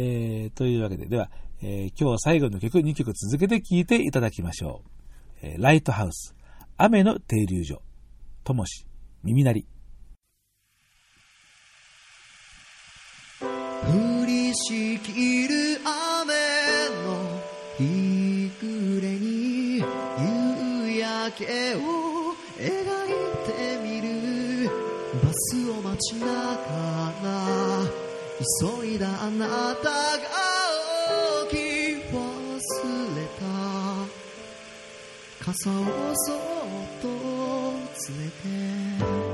[0.48, 1.30] ーというわけで、では、
[1.62, 4.90] え今日最後の曲、2曲続けて聴いていただきましょう。
[5.42, 6.36] えライトハウス、
[6.76, 7.82] 雨の停留所、
[8.44, 8.86] ともし、
[9.24, 9.66] 耳鳴り。
[13.40, 15.77] 降りしきる
[21.38, 23.14] 景を描い
[23.46, 24.68] てみる。
[25.22, 27.86] バスを待ちながら
[28.82, 29.94] 急いだあなたが
[31.44, 31.56] 置き
[32.12, 32.18] 忘
[33.16, 33.44] れた。
[35.44, 35.84] 傘を
[36.14, 36.38] そっ
[37.00, 37.08] と
[38.08, 38.30] 連れ
[39.22, 39.27] て。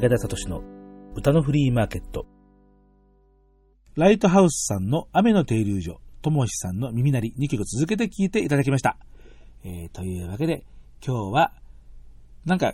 [0.00, 0.62] 武田聡の
[1.14, 2.24] 歌のフリーマーケット。
[3.96, 8.96] ライトハウスさんの雨の停留所、ともしさんの耳鳴り2曲続けて聴いていただきました。
[9.62, 10.64] えー、というわけで、
[11.06, 11.52] 今日は、
[12.46, 12.72] なんか、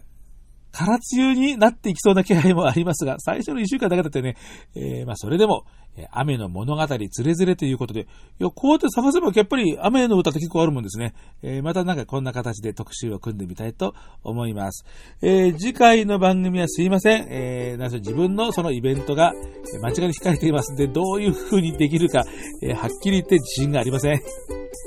[0.77, 1.01] 空梅
[1.33, 4.37] 雨になっていきそうな気配もありますが、 最初の一週間だけだってね、
[4.75, 5.65] えー、まあそれでも、
[6.11, 8.05] 雨の物語つれづれということで、い
[8.45, 11.15] や、こうやって探せばやっぱり雨の歌って結構あるもんですね。
[11.43, 14.85] えー、またなんかこんな形で特集を組んでみたいと思います。
[15.23, 17.27] えー、次回の番組はすいません。
[17.31, 19.33] えー、なんせ自分のそのイベントが
[19.83, 22.25] 間違いに控えていますんで、どういう風にできるか、
[22.63, 24.21] えー、はっきり言って自信がありません。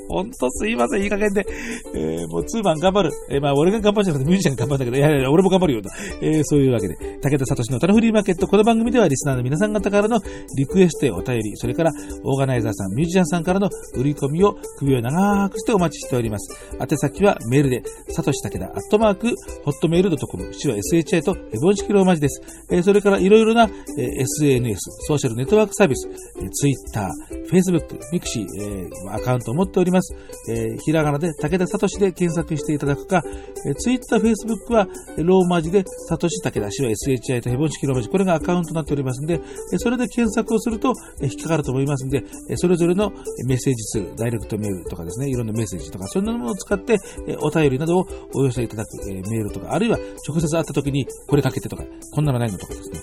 [0.09, 1.45] ほんとすいません、いい加減で。
[1.93, 3.11] えー、もうツーマン頑張る。
[3.30, 5.89] えー、まあ俺が頑張るじゃなくてミュージシャンが頑張るんだけど、いやいや、俺も頑張るよと。
[6.22, 10.19] えー、そういうわけで、武田聡の歌のフリーマーケット、この番組ではリスナーの皆さん方からの
[10.57, 11.91] リクエストやお便り、それから
[12.23, 16.56] オーガナイザーさん、ミュージシャンさんからの売り込みを首を長くしてお待ちしております。
[16.80, 22.41] 宛先はメールで、さとし武田、アットマーク、 Hotmail ドットコム、しは SHI とヘボン式ローマ字です。
[22.72, 27.10] えー、それからいろいろな、えー、SNS、ソーシャルネットワークサービス、えー、Twitter、
[27.51, 30.15] Facebook、ミクシー、えー、アカウントを持っております。
[30.49, 33.23] えー、ひらがなで武田聡で検索していただくか、
[33.65, 34.88] えー、Twitter、Facebook は
[35.18, 39.41] ローマ字で聡武田、手話 SHI とヘボン式ローマ字、これがアカウントになっておりますんで、
[39.77, 42.23] それで検索をすると、引っかかると思いますんで、
[42.56, 43.11] それぞれの
[43.45, 46.98] メッセージツール、ダイレクトメールとかですね、いろんなメッセージとか、そんなものを使って、
[47.41, 52.99] お便りなどをお寄せいただく、メールとか、あるいは直接会った時にこれかけてとか、こんなのないのとかですね、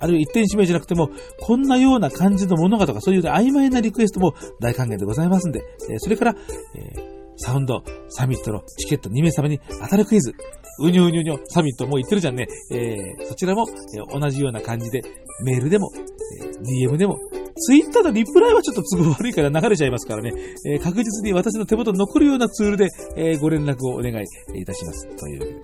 [0.00, 1.10] あるいは一点指名じゃなくても、
[1.40, 5.62] こんなような感じのものがとか、そういう曖昧なリクエストも大歓迎でございますんで、
[5.98, 6.36] それから、
[7.40, 10.34] サウンド、サミットのチケット2名様に当たるクイズ、
[10.78, 12.46] うにょうにょにょ、サミットもう言ってるじゃんね。
[12.70, 15.02] えー、そちらも、えー、同じような感じで、
[15.44, 15.90] メールでも、
[16.40, 17.18] えー、DM でも、
[17.56, 20.32] ツイッターのリプライはちょっと都合悪いから流れちゃいますからね、
[20.64, 25.08] えー、確実に私の手元に残るようなツールで、えー、ご連絡をお願いいたします。
[25.16, 25.60] というわけで。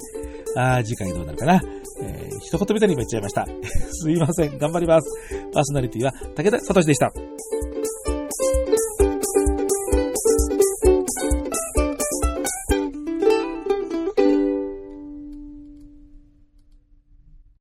[0.57, 1.63] あー、次回どうなるかな。
[2.01, 3.47] えー、一言みたいに言っちゃいました。
[3.93, 4.59] すいません。
[4.59, 5.09] 頑張ります。
[5.53, 7.13] パーソナリティは武田聡でした。